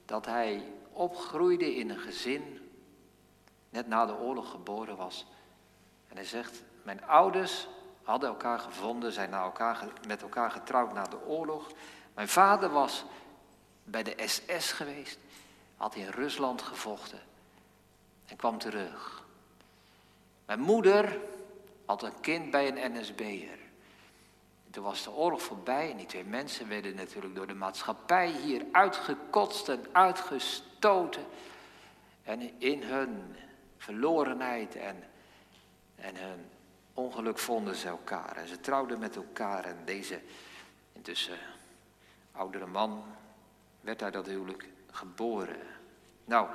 dat 0.05 0.27
hij 0.27 0.63
opgroeide 0.93 1.75
in 1.75 1.91
een 1.91 1.99
gezin, 1.99 2.71
net 3.71 3.89
na 3.89 4.07
de 4.07 4.17
oorlog 4.17 4.51
geboren 4.51 4.97
was. 4.97 5.27
En 6.09 6.17
hij 6.17 6.25
zegt, 6.25 6.63
mijn 6.83 7.05
ouders 7.05 7.69
hadden 8.03 8.29
elkaar 8.29 8.59
gevonden, 8.59 9.13
zijn 9.13 9.33
elkaar, 9.33 9.89
met 10.07 10.23
elkaar 10.23 10.51
getrouwd 10.51 10.93
na 10.93 11.03
de 11.03 11.27
oorlog. 11.27 11.71
Mijn 12.15 12.29
vader 12.29 12.71
was 12.71 13.05
bij 13.85 14.03
de 14.03 14.15
SS 14.27 14.73
geweest, 14.73 15.19
had 15.85 15.95
in 15.95 16.09
Rusland 16.09 16.63
gevochten 16.63 17.21
en 18.27 18.37
kwam 18.37 18.59
terug. 18.59 19.25
Mijn 20.47 20.61
moeder 20.61 21.19
had 21.85 22.03
een 22.03 22.21
kind 22.21 22.51
bij 22.51 22.69
een 22.69 22.93
NSB'er. 22.99 23.59
Toen 24.71 24.85
was 24.85 25.03
de 25.03 25.11
oorlog 25.11 25.43
voorbij 25.43 25.91
en 25.91 25.97
die 25.97 26.07
twee 26.07 26.25
mensen 26.25 26.69
werden 26.69 26.95
natuurlijk 26.95 27.35
door 27.35 27.47
de 27.47 27.55
maatschappij 27.55 28.31
hier 28.31 28.65
uitgekotst 28.73 29.69
en 29.69 29.85
uitgestoten. 29.93 31.25
En 32.23 32.61
in 32.61 32.83
hun 32.83 33.37
verlorenheid 33.77 34.77
en, 34.77 35.05
en 35.95 36.17
hun 36.17 36.51
ongeluk 36.95 37.39
vonden 37.39 37.75
ze 37.75 37.89
elkaar. 37.89 38.37
En 38.37 38.49
ze 38.49 38.61
trouwden 38.61 38.99
met 38.99 39.17
elkaar 39.17 39.65
en 39.65 39.79
deze 39.85 40.21
intussen 40.93 41.39
oudere 42.33 42.67
man 42.67 43.05
werd 43.81 44.03
uit 44.03 44.13
dat 44.13 44.27
huwelijk 44.27 44.69
geboren. 44.91 45.74
Nou, 46.25 46.49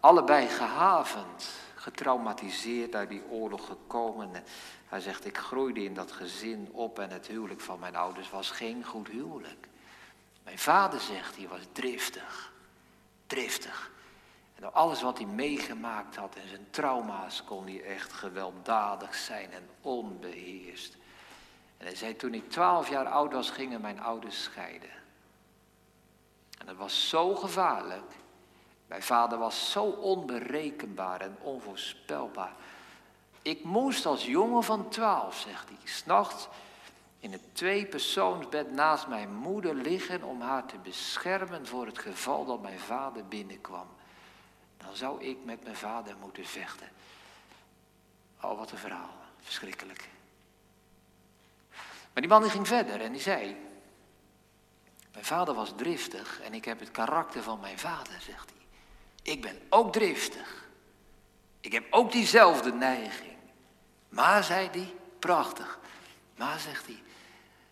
allebei 0.00 0.48
gehavend, 0.48 1.50
getraumatiseerd 1.74 2.94
uit 2.94 3.08
die 3.08 3.24
oorlog 3.30 3.66
gekomen. 3.66 4.30
Hij 4.86 5.00
zegt, 5.00 5.24
ik 5.24 5.38
groeide 5.38 5.84
in 5.84 5.94
dat 5.94 6.12
gezin 6.12 6.68
op 6.72 6.98
en 6.98 7.10
het 7.10 7.26
huwelijk 7.26 7.60
van 7.60 7.78
mijn 7.78 7.96
ouders 7.96 8.30
was 8.30 8.50
geen 8.50 8.84
goed 8.84 9.08
huwelijk. 9.08 9.68
Mijn 10.44 10.58
vader 10.58 11.00
zegt, 11.00 11.36
hij 11.36 11.48
was 11.48 11.60
driftig, 11.72 12.52
driftig. 13.26 13.90
En 14.54 14.62
door 14.62 14.70
alles 14.70 15.02
wat 15.02 15.18
hij 15.18 15.26
meegemaakt 15.26 16.16
had 16.16 16.34
en 16.34 16.48
zijn 16.48 16.66
trauma's 16.70 17.44
kon 17.44 17.64
hij 17.64 17.82
echt 17.82 18.12
gewelddadig 18.12 19.14
zijn 19.14 19.52
en 19.52 19.68
onbeheerst. 19.80 20.96
En 21.76 21.86
hij 21.86 21.94
zei, 21.94 22.16
toen 22.16 22.34
ik 22.34 22.50
twaalf 22.50 22.88
jaar 22.88 23.06
oud 23.06 23.32
was, 23.32 23.50
gingen 23.50 23.80
mijn 23.80 24.00
ouders 24.00 24.42
scheiden. 24.42 24.90
En 26.58 26.66
dat 26.66 26.76
was 26.76 27.08
zo 27.08 27.34
gevaarlijk. 27.34 28.12
Mijn 28.90 29.02
vader 29.02 29.38
was 29.38 29.70
zo 29.70 29.84
onberekenbaar 29.84 31.20
en 31.20 31.36
onvoorspelbaar. 31.40 32.52
Ik 33.42 33.64
moest 33.64 34.06
als 34.06 34.26
jongen 34.26 34.62
van 34.62 34.88
twaalf, 34.88 35.38
zegt 35.38 35.68
hij, 35.68 35.78
s'nachts 35.84 36.48
in 37.20 37.32
het 37.32 37.42
tweepersoonsbed 37.52 38.72
naast 38.72 39.06
mijn 39.06 39.34
moeder 39.34 39.74
liggen 39.74 40.22
om 40.22 40.40
haar 40.40 40.66
te 40.66 40.76
beschermen 40.82 41.66
voor 41.66 41.86
het 41.86 41.98
geval 41.98 42.44
dat 42.44 42.62
mijn 42.62 42.78
vader 42.78 43.24
binnenkwam. 43.24 43.86
Dan 44.76 44.96
zou 44.96 45.24
ik 45.24 45.38
met 45.44 45.64
mijn 45.64 45.76
vader 45.76 46.16
moeten 46.20 46.44
vechten. 46.44 46.88
Oh, 48.40 48.58
wat 48.58 48.70
een 48.70 48.78
verhaal. 48.78 49.14
Verschrikkelijk. 49.40 50.08
Maar 52.12 52.22
die 52.22 52.28
man 52.28 52.42
die 52.42 52.50
ging 52.50 52.68
verder 52.68 53.00
en 53.00 53.12
die 53.12 53.20
zei, 53.20 53.56
mijn 55.12 55.24
vader 55.24 55.54
was 55.54 55.72
driftig 55.76 56.40
en 56.40 56.54
ik 56.54 56.64
heb 56.64 56.80
het 56.80 56.90
karakter 56.90 57.42
van 57.42 57.60
mijn 57.60 57.78
vader, 57.78 58.20
zegt 58.20 58.50
hij. 58.50 58.59
Ik 59.30 59.40
ben 59.40 59.58
ook 59.68 59.92
driftig. 59.92 60.68
Ik 61.60 61.72
heb 61.72 61.86
ook 61.90 62.12
diezelfde 62.12 62.72
neiging. 62.72 63.36
Maar, 64.08 64.44
zei 64.44 64.68
hij, 64.70 64.94
prachtig. 65.18 65.78
Maar, 66.36 66.58
zegt 66.58 66.86
hij, 66.86 67.02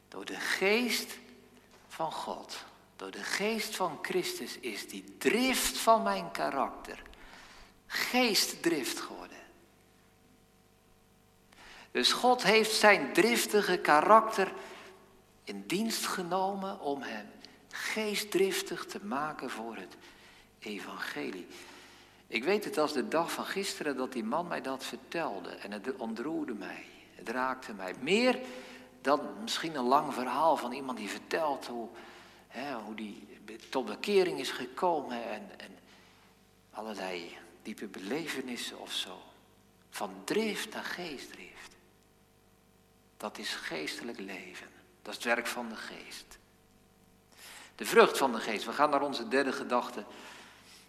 door 0.08 0.24
de 0.24 0.40
geest 0.40 1.18
van 1.88 2.12
God, 2.12 2.64
door 2.96 3.10
de 3.10 3.22
geest 3.22 3.76
van 3.76 3.98
Christus 4.02 4.58
is 4.58 4.88
die 4.88 5.16
drift 5.18 5.78
van 5.78 6.02
mijn 6.02 6.30
karakter 6.30 7.02
geestdrift 7.86 9.00
geworden. 9.00 9.38
Dus 11.90 12.12
God 12.12 12.42
heeft 12.42 12.74
zijn 12.74 13.12
driftige 13.12 13.78
karakter 13.78 14.52
in 15.44 15.64
dienst 15.66 16.06
genomen 16.06 16.80
om 16.80 17.02
hem 17.02 17.30
geestdriftig 17.70 18.84
te 18.84 19.04
maken 19.04 19.50
voor 19.50 19.76
het 19.76 19.96
evangelie. 20.58 21.46
Ik 22.26 22.44
weet 22.44 22.64
het 22.64 22.78
als 22.78 22.92
de 22.92 23.08
dag 23.08 23.32
van 23.32 23.44
gisteren 23.44 23.96
dat 23.96 24.12
die 24.12 24.24
man 24.24 24.46
mij 24.46 24.60
dat 24.60 24.84
vertelde 24.84 25.48
en 25.48 25.72
het 25.72 25.96
ontroerde 25.96 26.54
mij. 26.54 26.84
Het 27.14 27.28
raakte 27.28 27.72
mij. 27.72 27.94
Meer 28.00 28.38
dan 29.00 29.20
misschien 29.42 29.74
een 29.74 29.84
lang 29.84 30.14
verhaal 30.14 30.56
van 30.56 30.72
iemand 30.72 30.98
die 30.98 31.08
vertelt 31.08 31.66
hoe, 31.66 31.88
hè, 32.48 32.74
hoe 32.74 32.94
die 32.94 33.26
tot 33.70 33.86
bekering 33.86 34.40
is 34.40 34.50
gekomen 34.50 35.30
en, 35.30 35.50
en 35.56 35.78
allerlei 36.70 37.36
diepe 37.62 37.86
belevenissen 37.86 38.78
of 38.78 38.92
zo. 38.92 39.22
Van 39.90 40.10
drift 40.24 40.74
naar 40.74 40.84
geestdrift. 40.84 41.76
Dat 43.16 43.38
is 43.38 43.54
geestelijk 43.54 44.18
leven. 44.18 44.68
Dat 45.02 45.16
is 45.16 45.24
het 45.24 45.34
werk 45.34 45.46
van 45.46 45.68
de 45.68 45.76
geest. 45.76 46.38
De 47.74 47.84
vrucht 47.84 48.18
van 48.18 48.32
de 48.32 48.40
geest. 48.40 48.64
We 48.64 48.72
gaan 48.72 48.90
naar 48.90 49.02
onze 49.02 49.28
derde 49.28 49.52
gedachte. 49.52 50.04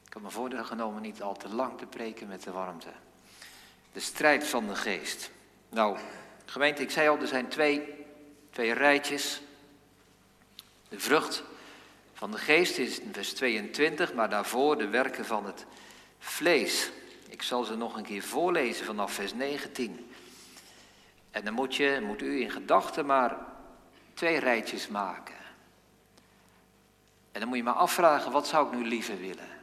Ik 0.10 0.16
heb 0.16 0.24
me 0.24 0.30
voorgenomen 0.30 1.02
niet 1.02 1.22
al 1.22 1.36
te 1.36 1.50
lang 1.50 1.78
te 1.78 1.86
preken 1.86 2.28
met 2.28 2.44
de 2.44 2.52
warmte. 2.52 2.90
De 3.94 4.00
strijd 4.00 4.48
van 4.48 4.68
de 4.68 4.76
geest. 4.76 5.32
Nou, 5.70 5.98
gemeente, 6.46 6.82
ik 6.82 6.92
zei 6.92 7.10
al, 7.10 7.20
er 7.20 7.28
zijn 7.28 7.48
twee, 7.48 8.06
twee 8.50 8.74
rijtjes. 8.74 9.42
De 10.90 11.00
vrucht 11.00 11.44
van 12.14 12.32
de 12.32 12.38
geest 12.38 12.78
is 12.78 13.00
in 13.00 13.14
vers 13.14 13.34
22, 13.34 14.14
maar 14.14 14.30
daarvoor 14.30 14.78
de 14.78 14.88
werken 14.88 15.26
van 15.26 15.46
het 15.46 15.66
vlees. 16.20 16.92
Ik 17.28 17.42
zal 17.42 17.64
ze 17.64 17.76
nog 17.76 17.96
een 17.98 18.04
keer 18.04 18.24
voorlezen 18.24 18.86
vanaf 18.86 19.14
vers 19.14 19.34
19. 19.34 20.12
En 21.32 21.46
dan 21.46 21.54
moet, 21.54 21.76
je, 21.76 22.00
moet 22.04 22.22
u 22.22 22.42
in 22.42 22.52
gedachten 22.52 23.06
maar 23.06 23.38
twee 24.14 24.40
rijtjes 24.40 24.88
maken. 24.88 25.36
En 27.32 27.40
dan 27.40 27.48
moet 27.48 27.58
je 27.58 27.64
maar 27.64 27.74
afvragen, 27.74 28.32
wat 28.32 28.48
zou 28.48 28.68
ik 28.68 28.80
nu 28.80 28.88
liever 28.88 29.20
willen? 29.20 29.59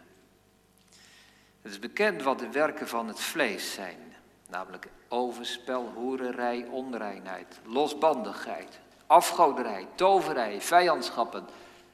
Het 1.66 1.74
is 1.74 1.80
bekend 1.80 2.22
wat 2.22 2.38
de 2.38 2.50
werken 2.50 2.88
van 2.88 3.08
het 3.08 3.20
vlees 3.20 3.72
zijn. 3.72 4.14
Namelijk 4.48 4.88
overspel, 5.08 5.92
hoererij, 5.94 6.66
onreinheid, 6.70 7.60
losbandigheid, 7.64 8.80
afgoderij, 9.06 9.86
toverij, 9.94 10.60
vijandschappen, 10.60 11.46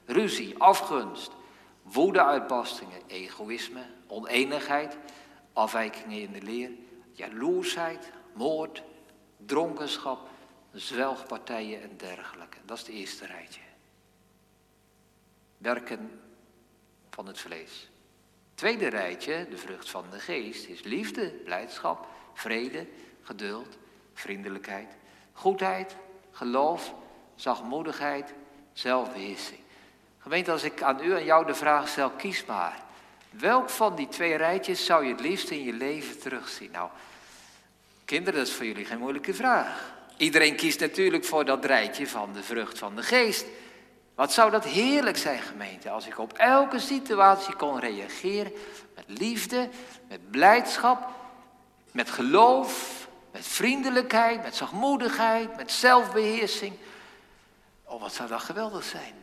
ruzie, 0.04 0.58
afgunst, 0.58 1.30
woedeuitbarstingen, 1.82 3.00
egoïsme, 3.06 3.82
oneenigheid, 4.06 4.96
afwijkingen 5.52 6.20
in 6.20 6.32
de 6.32 6.42
leer, 6.42 6.70
jaloersheid, 7.12 8.10
moord, 8.32 8.82
dronkenschap, 9.36 10.28
zwelgpartijen 10.72 11.82
en 11.82 11.96
dergelijke. 11.96 12.58
Dat 12.64 12.78
is 12.78 12.86
het 12.86 12.94
eerste 12.94 13.26
rijtje. 13.26 13.60
Werken 15.58 16.20
van 17.10 17.26
het 17.26 17.38
vlees. 17.38 17.91
Tweede 18.54 18.88
rijtje, 18.88 19.46
de 19.50 19.56
vrucht 19.56 19.90
van 19.90 20.04
de 20.10 20.18
geest, 20.18 20.66
is 20.66 20.82
liefde, 20.82 21.28
blijdschap, 21.28 22.06
vrede, 22.34 22.86
geduld, 23.22 23.78
vriendelijkheid, 24.14 24.88
goedheid, 25.32 25.96
geloof, 26.32 26.94
zachtmoedigheid, 27.34 28.32
zelfbeheersing. 28.72 29.60
Gemeente, 30.18 30.50
als 30.50 30.62
ik 30.62 30.82
aan 30.82 31.04
u 31.04 31.14
en 31.14 31.24
jou 31.24 31.46
de 31.46 31.54
vraag 31.54 31.88
stel, 31.88 32.10
kies 32.10 32.44
maar. 32.44 32.82
Welk 33.30 33.70
van 33.70 33.96
die 33.96 34.08
twee 34.08 34.34
rijtjes 34.34 34.84
zou 34.84 35.04
je 35.04 35.12
het 35.12 35.20
liefst 35.20 35.50
in 35.50 35.64
je 35.64 35.72
leven 35.72 36.18
terugzien? 36.18 36.70
Nou, 36.70 36.88
kinderen, 38.04 38.38
dat 38.38 38.48
is 38.48 38.54
voor 38.54 38.66
jullie 38.66 38.84
geen 38.84 38.98
moeilijke 38.98 39.34
vraag. 39.34 39.94
Iedereen 40.16 40.56
kiest 40.56 40.80
natuurlijk 40.80 41.24
voor 41.24 41.44
dat 41.44 41.64
rijtje 41.64 42.06
van 42.06 42.32
de 42.32 42.42
vrucht 42.42 42.78
van 42.78 42.96
de 42.96 43.02
geest. 43.02 43.46
Wat 44.14 44.32
zou 44.32 44.50
dat 44.50 44.64
heerlijk 44.64 45.16
zijn, 45.16 45.40
gemeente, 45.40 45.90
als 45.90 46.06
ik 46.06 46.18
op 46.18 46.32
elke 46.32 46.78
situatie 46.78 47.56
kon 47.56 47.78
reageren 47.78 48.52
met 48.94 49.04
liefde, 49.06 49.68
met 50.08 50.30
blijdschap, 50.30 51.08
met 51.90 52.10
geloof, 52.10 53.08
met 53.30 53.46
vriendelijkheid, 53.46 54.42
met 54.42 54.56
zachtmoedigheid, 54.56 55.56
met 55.56 55.72
zelfbeheersing. 55.72 56.74
Oh, 57.84 58.00
wat 58.00 58.14
zou 58.14 58.28
dat 58.28 58.40
geweldig 58.40 58.84
zijn. 58.84 59.14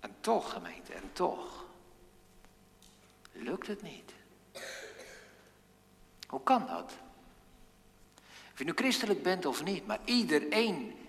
En 0.00 0.14
toch, 0.20 0.52
gemeente, 0.52 0.92
en 0.92 1.10
toch 1.12 1.64
lukt 3.32 3.66
het 3.66 3.82
niet. 3.82 4.12
Hoe 6.28 6.42
kan 6.42 6.66
dat? 6.66 6.92
Of 8.52 8.58
je 8.58 8.64
nu 8.64 8.72
christelijk 8.74 9.22
bent 9.22 9.46
of 9.46 9.64
niet, 9.64 9.86
maar 9.86 9.98
iedereen 10.04 10.99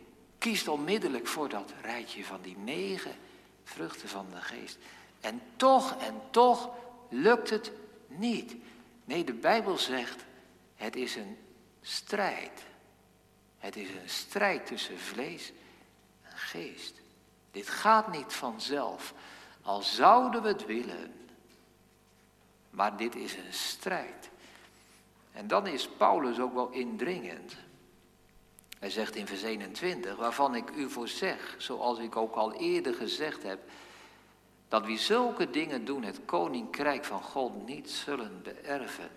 kiest 0.42 0.68
onmiddellijk 0.68 1.28
voor 1.28 1.50
dat 1.50 1.74
rijtje 1.82 2.24
van 2.26 2.42
die 2.42 2.58
negen 2.58 3.16
vruchten 3.64 4.10
van 4.10 4.26
de 4.34 4.42
geest. 4.42 4.78
En 5.20 5.42
toch, 5.56 5.98
en 5.98 6.22
toch 6.30 6.70
lukt 7.10 7.50
het 7.50 7.72
niet. 8.08 8.56
Nee, 9.06 9.24
de 9.24 9.34
Bijbel 9.34 9.78
zegt, 9.78 10.24
het 10.76 10.96
is 10.96 11.16
een 11.16 11.38
strijd. 11.82 12.64
Het 13.58 13.76
is 13.76 13.90
een 13.90 14.10
strijd 14.10 14.66
tussen 14.66 15.00
vlees 15.00 15.52
en 16.22 16.38
geest. 16.38 17.02
Dit 17.52 17.70
gaat 17.70 18.12
niet 18.12 18.34
vanzelf, 18.34 19.14
al 19.62 19.82
zouden 19.82 20.42
we 20.42 20.48
het 20.48 20.66
willen. 20.66 21.14
Maar 22.70 22.98
dit 22.98 23.16
is 23.16 23.36
een 23.36 23.54
strijd. 23.54 24.30
En 25.32 25.48
dan 25.48 25.68
is 25.68 25.88
Paulus 25.88 26.40
ook 26.40 26.54
wel 26.54 26.70
indringend. 26.70 27.56
Hij 28.82 28.90
zegt 28.90 29.16
in 29.16 29.28
vers 29.28 29.44
21, 29.44 30.16
waarvan 30.16 30.56
ik 30.56 30.70
u 30.70 30.90
voor 30.90 31.08
zeg, 31.08 31.56
zoals 31.58 32.00
ik 32.00 32.16
ook 32.16 32.36
al 32.36 32.54
eerder 32.54 32.94
gezegd 32.94 33.44
heb, 33.44 33.60
dat 34.68 34.86
wie 34.86 34.98
zulke 34.98 35.50
dingen 35.50 35.86
doen 35.86 36.04
het 36.04 36.20
koninkrijk 36.26 37.06
van 37.06 37.22
God 37.24 37.66
niet 37.66 37.90
zullen 37.90 38.42
beërven. 38.44 39.10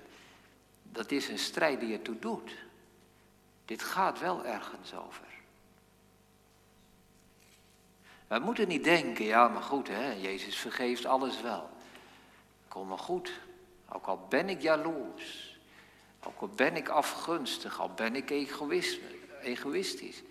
Dat 0.83 1.11
is 1.11 1.29
een 1.29 1.39
strijd 1.39 1.81
die 1.81 1.93
ertoe 1.93 2.19
doet. 2.19 2.51
Dit 3.65 3.83
gaat 3.83 4.21
wel 4.21 4.45
ergens 4.45 4.95
over. 4.95 5.27
We 8.27 8.39
moeten 8.39 8.69
niet 8.69 8.85
denken, 8.85 9.25
ja 9.25 9.49
maar 9.49 9.63
goed, 9.63 9.89
hè, 9.89 10.13
Jezus 10.13 10.57
vergeeft 10.57 11.07
alles 11.07 11.41
wel. 11.41 11.71
Kom 12.69 12.89
maar 12.89 12.99
goed, 12.99 13.33
ook 13.89 14.07
al 14.07 14.27
ben 14.29 14.49
ik 14.49 14.61
jaloers, 14.61 15.59
ook 16.23 16.41
al 16.41 16.49
ben 16.49 16.77
ik 16.77 16.89
afgunstig, 16.89 17.81
al 17.81 17.91
ben 17.91 18.17
ik 18.17 18.31
egoïstisch. 19.45 20.23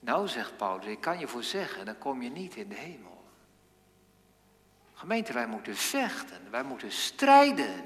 Nou, 0.00 0.28
zegt 0.28 0.56
Paulus, 0.56 0.86
ik 0.86 1.00
kan 1.00 1.18
je 1.18 1.28
voor 1.28 1.42
zeggen, 1.42 1.84
dan 1.84 1.98
kom 1.98 2.22
je 2.22 2.30
niet 2.30 2.56
in 2.56 2.68
de 2.68 2.74
hemel. 2.74 3.24
Gemeente, 4.94 5.32
wij 5.32 5.46
moeten 5.46 5.76
vechten, 5.76 6.50
wij 6.50 6.62
moeten 6.62 6.92
strijden. 6.92 7.84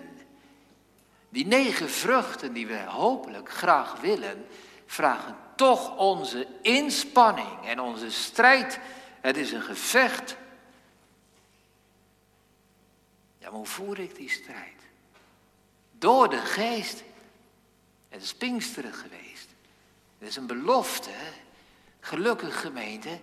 Die 1.29 1.47
negen 1.47 1.91
vruchten 1.91 2.53
die 2.53 2.67
we 2.67 2.79
hopelijk 2.79 3.51
graag 3.51 4.01
willen, 4.01 4.47
vragen 4.87 5.37
toch 5.57 5.97
onze 5.97 6.47
inspanning 6.63 7.67
en 7.67 7.81
onze 7.81 8.11
strijd. 8.11 8.81
Het 9.21 9.37
is 9.37 9.53
een 9.53 9.63
gevecht. 9.63 10.37
Ja, 13.39 13.49
maar 13.49 13.59
hoe 13.59 13.67
voer 13.67 13.99
ik 13.99 14.15
die 14.15 14.31
strijd? 14.31 14.83
Door 15.93 16.31
de 16.31 16.39
geest. 16.39 17.03
Het 18.09 18.23
is 18.23 18.35
Pinksteren 18.35 18.95
geweest. 18.95 19.40
Het 20.21 20.29
is 20.29 20.37
een 20.37 20.47
belofte. 20.47 21.11
Gelukkig 22.01 22.61
gemeente. 22.61 23.19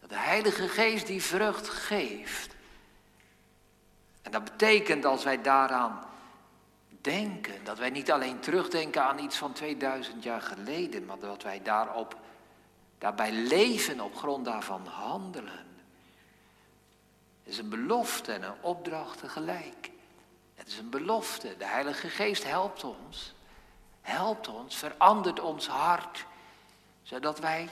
Dat 0.00 0.08
de 0.08 0.16
Heilige 0.16 0.68
Geest 0.68 1.06
die 1.06 1.22
vrucht 1.22 1.68
geeft. 1.68 2.54
En 4.22 4.30
dat 4.30 4.44
betekent 4.44 5.04
als 5.04 5.24
wij 5.24 5.42
daaraan 5.42 6.06
denken, 7.00 7.64
dat 7.64 7.78
wij 7.78 7.90
niet 7.90 8.12
alleen 8.12 8.40
terugdenken 8.40 9.02
aan 9.02 9.18
iets 9.18 9.36
van 9.36 9.52
2000 9.52 10.22
jaar 10.22 10.40
geleden, 10.40 11.04
maar 11.04 11.18
dat 11.18 11.42
wij 11.42 11.62
daarop, 11.62 12.16
daarbij 12.98 13.32
leven, 13.32 14.00
op 14.00 14.16
grond 14.16 14.44
daarvan 14.44 14.86
handelen. 14.86 15.66
Het 17.42 17.52
is 17.52 17.58
een 17.58 17.68
belofte 17.68 18.32
en 18.32 18.42
een 18.42 18.62
opdracht 18.62 19.18
tegelijk. 19.18 19.90
Het 20.54 20.66
is 20.66 20.78
een 20.78 20.90
belofte. 20.90 21.54
De 21.58 21.66
Heilige 21.66 22.08
Geest 22.08 22.44
helpt 22.44 22.84
ons. 22.84 23.34
Helpt 24.04 24.48
ons, 24.48 24.76
verandert 24.76 25.40
ons 25.40 25.66
hart, 25.66 26.26
zodat 27.02 27.38
wij 27.38 27.68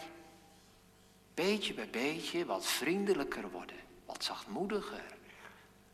beetje 1.34 1.74
bij 1.74 1.90
beetje 1.90 2.44
wat 2.46 2.66
vriendelijker 2.66 3.50
worden, 3.50 3.76
wat 4.04 4.24
zachtmoediger, 4.24 5.04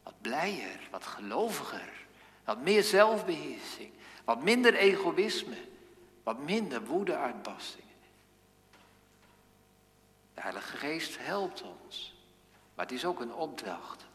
wat 0.02 0.14
blijer, 0.20 0.88
wat 0.90 1.04
geloviger, 1.04 1.92
wat 2.44 2.60
meer 2.60 2.82
zelfbeheersing, 2.82 3.90
wat 4.24 4.42
minder 4.42 4.74
egoïsme, 4.74 5.56
wat 6.22 6.38
minder 6.38 6.84
woede-uitbarstingen. 6.84 7.94
De 10.34 10.40
Heilige 10.40 10.76
Geest 10.76 11.18
helpt 11.18 11.62
ons, 11.62 12.14
maar 12.74 12.84
het 12.84 12.94
is 12.94 13.04
ook 13.04 13.20
een 13.20 13.34
opdracht. 13.34 14.06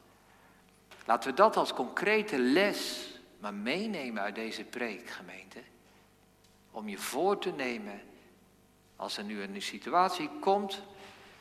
Laten 1.06 1.30
we 1.30 1.36
dat 1.36 1.58
als 1.58 1.74
concrete 1.74 2.38
les 2.40 3.12
maar 3.40 3.54
meenemen 3.54 4.22
uit 4.24 4.36
deze 4.36 4.64
preekgemeente. 4.64 5.60
Om 6.74 6.90
je 6.90 6.98
voor 6.98 7.40
te 7.40 7.52
nemen 7.52 8.02
als 8.96 9.18
er 9.18 9.24
nu 9.24 9.42
een 9.42 9.62
situatie 9.62 10.30
komt. 10.40 10.82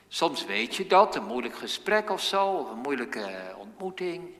Soms 0.09 0.45
weet 0.45 0.77
je 0.77 0.87
dat, 0.87 1.17
een 1.17 1.25
moeilijk 1.25 1.57
gesprek 1.57 2.11
of 2.11 2.23
zo, 2.23 2.49
of 2.49 2.71
een 2.71 2.79
moeilijke 2.79 3.55
ontmoeting. 3.59 4.35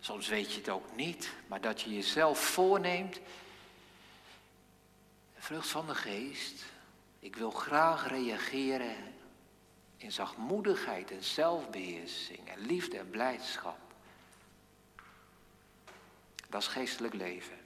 Soms 0.00 0.28
weet 0.28 0.52
je 0.52 0.58
het 0.58 0.68
ook 0.68 0.96
niet, 0.96 1.32
maar 1.46 1.60
dat 1.60 1.80
je 1.80 1.94
jezelf 1.94 2.38
voorneemt. 2.38 3.20
Vrucht 5.36 5.68
van 5.68 5.86
de 5.86 5.94
geest. 5.94 6.64
Ik 7.18 7.36
wil 7.36 7.50
graag 7.50 8.08
reageren 8.08 8.96
in 9.96 10.12
zachtmoedigheid 10.12 11.10
en 11.10 11.22
zelfbeheersing 11.22 12.48
en 12.48 12.66
liefde 12.66 12.98
en 12.98 13.10
blijdschap. 13.10 13.78
Dat 16.48 16.60
is 16.60 16.68
geestelijk 16.68 17.14
leven. 17.14 17.58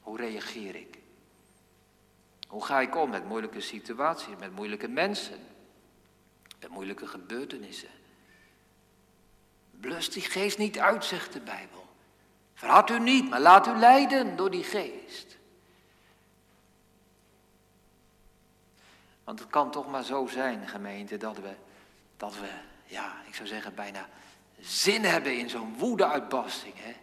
Hoe 0.00 0.16
reageer 0.16 0.74
ik? 0.74 1.01
Hoe 2.52 2.64
ga 2.64 2.80
ik 2.80 2.96
om 2.96 3.10
met 3.10 3.24
moeilijke 3.24 3.60
situaties, 3.60 4.36
met 4.38 4.54
moeilijke 4.54 4.88
mensen, 4.88 5.38
met 6.60 6.70
moeilijke 6.70 7.06
gebeurtenissen? 7.06 7.88
Blus 9.70 10.10
die 10.10 10.22
geest 10.22 10.58
niet 10.58 10.78
uit, 10.78 11.04
zegt 11.04 11.32
de 11.32 11.40
Bijbel. 11.40 11.86
Verhard 12.54 12.90
u 12.90 12.98
niet, 12.98 13.28
maar 13.28 13.40
laat 13.40 13.66
u 13.66 13.70
leiden 13.70 14.36
door 14.36 14.50
die 14.50 14.64
geest. 14.64 15.36
Want 19.24 19.38
het 19.38 19.50
kan 19.50 19.70
toch 19.70 19.90
maar 19.90 20.04
zo 20.04 20.26
zijn, 20.26 20.68
gemeente, 20.68 21.16
dat 21.16 21.36
we, 21.36 21.54
dat 22.16 22.38
we 22.38 22.48
ja, 22.84 23.14
ik 23.26 23.34
zou 23.34 23.48
zeggen, 23.48 23.74
bijna 23.74 24.08
zin 24.60 25.04
hebben 25.04 25.38
in 25.38 25.50
zo'n 25.50 25.78
woedeuitbarsting. 25.78 26.74
Hè? 26.76 26.96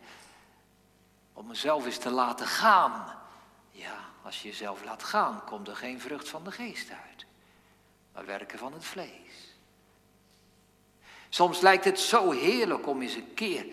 Om 1.33 1.47
mezelf 1.47 1.85
eens 1.85 1.97
te 1.97 2.09
laten 2.11 2.47
gaan. 2.47 3.17
Ja, 3.71 4.08
als 4.29 4.41
je 4.41 4.47
jezelf 4.47 4.83
laat 4.83 5.03
gaan, 5.03 5.43
komt 5.45 5.67
er 5.67 5.75
geen 5.75 5.99
vrucht 5.99 6.29
van 6.29 6.43
de 6.43 6.51
geest 6.51 6.89
uit. 6.89 7.25
Maar 8.13 8.25
werken 8.25 8.59
van 8.59 8.73
het 8.73 8.85
vlees. 8.85 9.55
Soms 11.29 11.59
lijkt 11.61 11.85
het 11.85 11.99
zo 11.99 12.31
heerlijk 12.31 12.87
om 12.87 13.01
eens 13.01 13.13
een 13.13 13.33
keer 13.33 13.65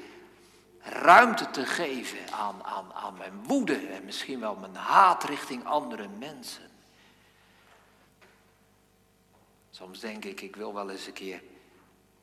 ruimte 0.80 1.50
te 1.50 1.66
geven 1.66 2.32
aan, 2.32 2.64
aan, 2.64 2.92
aan 2.92 3.16
mijn 3.16 3.44
woede 3.44 3.76
en 3.76 4.04
misschien 4.04 4.40
wel 4.40 4.57
mijn 4.57 4.74
haat 4.74 5.24
richting 5.24 5.64
andere 5.64 6.09
mensen. 6.09 6.70
Soms 9.70 10.00
denk 10.00 10.24
ik, 10.24 10.40
ik 10.40 10.57
wil 10.57 10.74
wel 10.74 10.90
eens 10.90 11.07
een 11.07 11.12
keer 11.12 11.42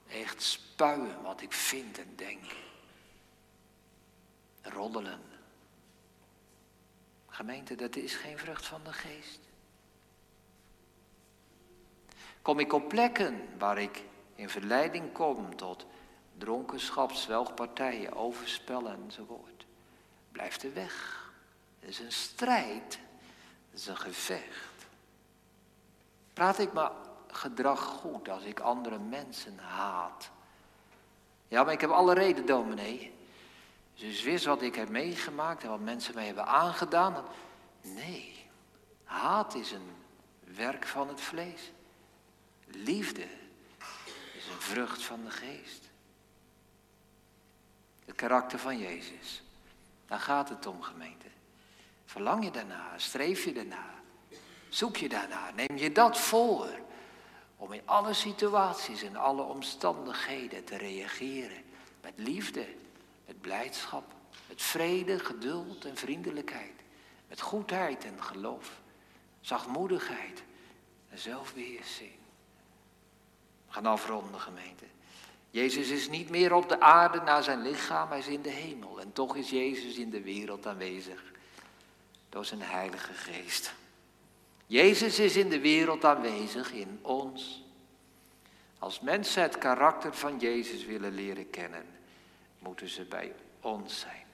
echt 0.08 0.42
spuien 0.42 1.22
wat 1.22 1.42
ik 1.42 1.54
vind 1.54 1.98
en 1.98 2.14
denk. 2.16 2.44
Roddelen. 4.62 5.33
Gemeente, 7.34 7.76
dat 7.76 7.96
is 7.96 8.16
geen 8.16 8.38
vrucht 8.38 8.66
van 8.66 8.82
de 8.84 8.94
geest. 8.94 9.40
Kom 12.42 12.60
ik 12.60 12.74
op 12.74 12.88
plekken 12.88 13.58
waar 13.58 13.78
ik 13.78 14.04
in 14.36 14.50
verleiding 14.50 15.12
kom 15.12 15.56
tot 15.56 15.86
dronkenschap, 16.38 17.12
zwelgpartijen, 17.12 18.14
overspellen 18.14 19.04
enzovoort. 19.04 19.66
Blijf 20.32 20.64
er 20.64 20.74
weg. 20.74 21.32
Het 21.80 21.90
is 21.90 22.00
een 22.00 22.12
strijd. 22.12 23.00
Het 23.72 23.80
is 23.80 23.88
een 23.88 23.98
gevecht. 23.98 24.86
Praat 26.34 26.60
ik 26.60 26.74
maar 26.74 26.92
gedrag 27.28 27.80
goed 27.80 28.30
als 28.30 28.44
ik 28.44 28.60
andere 28.60 29.00
mensen 29.00 29.58
haat? 29.58 30.32
Ja, 31.48 31.64
maar 31.64 31.74
ik 31.74 31.82
heb 31.82 31.90
alle 31.90 32.14
reden, 32.14 32.46
dominee. 32.46 33.13
Dus 33.96 34.24
wist 34.24 34.46
wat 34.46 34.62
ik 34.62 34.76
heb 34.76 34.90
meegemaakt 34.90 35.64
en 35.64 35.70
wat 35.70 35.80
mensen 35.80 36.16
mij 36.16 36.26
hebben 36.26 36.46
aangedaan. 36.46 37.26
Nee, 37.82 38.50
haat 39.04 39.56
is 39.56 39.72
een 39.72 39.96
werk 40.44 40.88
van 40.88 41.08
het 41.08 41.22
vlees. 41.22 41.72
Liefde 42.66 43.28
is 44.38 44.48
een 44.48 44.62
vrucht 44.62 45.04
van 45.04 45.24
de 45.24 45.32
geest. 45.32 45.90
Het 48.06 48.16
karakter 48.16 48.60
van 48.60 48.78
Jezus. 48.78 49.44
Daar 50.08 50.20
gaat 50.20 50.50
het 50.50 50.66
om, 50.66 50.82
gemeente. 50.82 51.28
Verlang 52.06 52.44
je 52.44 52.52
daarna? 52.52 52.98
Streef 52.98 53.44
je 53.44 53.54
daarna? 53.54 53.86
Zoek 54.70 54.98
je 54.98 55.10
daarna? 55.10 55.52
Neem 55.56 55.78
je 55.78 55.92
dat 55.92 56.20
voor? 56.20 56.70
Om 57.58 57.74
in 57.74 57.82
alle 57.86 58.14
situaties 58.14 59.04
en 59.04 59.16
alle 59.16 59.42
omstandigheden 59.42 60.64
te 60.64 60.78
reageren 60.78 61.64
met 62.02 62.14
liefde, 62.16 62.68
met 63.34 63.42
blijdschap, 63.42 64.14
met 64.48 64.62
vrede, 64.62 65.20
geduld 65.20 65.86
en 65.86 65.98
vriendelijkheid, 65.98 66.74
met 67.28 67.42
goedheid 67.42 68.06
en 68.06 68.24
geloof, 68.24 68.82
zachtmoedigheid 69.42 70.44
en 71.10 71.18
zelfbeheersing. 71.18 72.12
We 73.68 73.74
gaan 73.74 73.86
afronden, 73.86 74.40
gemeente. 74.40 74.86
Jezus 75.50 75.90
is 75.90 76.10
niet 76.10 76.30
meer 76.30 76.54
op 76.54 76.70
de 76.70 76.80
aarde 76.80 77.22
naar 77.22 77.44
zijn 77.44 77.62
lichaam, 77.62 78.10
hij 78.10 78.20
is 78.20 78.28
in 78.28 78.42
de 78.42 78.50
hemel. 78.50 79.00
En 79.02 79.14
toch 79.14 79.36
is 79.36 79.50
Jezus 79.50 79.98
in 79.98 80.10
de 80.10 80.22
wereld 80.22 80.68
aanwezig 80.68 81.24
door 82.30 82.46
zijn 82.46 82.62
Heilige 82.62 83.14
Geest. 83.14 83.74
Jezus 84.66 85.20
is 85.20 85.36
in 85.36 85.50
de 85.50 85.60
wereld 85.60 86.06
aanwezig, 86.06 86.72
in 86.72 87.00
ons. 87.02 87.64
Als 88.80 89.00
mensen 89.00 89.42
het 89.42 89.58
karakter 89.58 90.14
van 90.14 90.40
Jezus 90.40 90.86
willen 90.86 91.14
leren 91.14 91.50
kennen, 91.50 91.86
moeten 92.64 92.90
ze 92.90 93.04
bij 93.04 93.34
ons 93.62 94.00
zijn. 94.00 94.26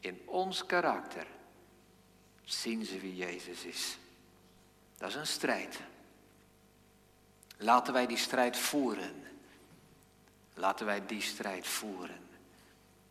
In 0.00 0.22
ons 0.26 0.66
karakter 0.66 1.26
zien 2.44 2.84
ze 2.84 2.98
wie 2.98 3.16
Jezus 3.16 3.64
is. 3.64 3.98
Dat 4.96 5.08
is 5.08 5.14
een 5.14 5.26
strijd. 5.26 5.80
Laten 7.56 7.92
wij 7.92 8.06
die 8.06 8.16
strijd 8.16 8.56
voeren. 8.56 9.22
Laten 10.54 10.86
wij 10.86 11.06
die 11.06 11.22
strijd 11.22 11.66
voeren. 11.66 12.28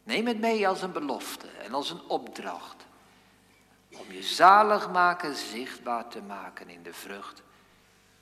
Neem 0.04 0.28
het 0.28 0.40
mee 0.40 0.68
als 0.68 0.82
een 0.82 0.92
belofte 0.92 1.48
en 1.48 1.74
als 1.74 1.90
een 1.90 2.04
opdracht. 2.08 2.86
Om 3.92 4.12
je 4.12 4.24
zalig 4.24 4.90
maken 4.90 5.36
zichtbaar 5.36 6.08
te 6.08 6.22
maken 6.22 6.70
in 6.70 6.84
de 6.84 6.94
vrucht 6.94 7.42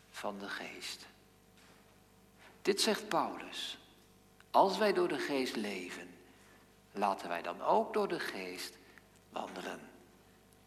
van 0.10 0.40
de 0.40 0.50
geest. 0.50 1.06
Dit 2.62 2.82
zegt 2.82 3.08
Paulus. 3.08 3.81
Als 4.52 4.78
wij 4.78 4.94
door 4.94 5.08
de 5.08 5.18
geest 5.18 5.56
leven, 5.56 6.10
laten 6.92 7.30
wij 7.30 7.42
dan 7.42 7.62
ook 7.62 7.94
door 7.94 8.08
de 8.08 8.20
geest 8.20 8.78
wandelen. 9.30 9.80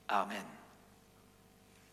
Amen. 0.06 0.63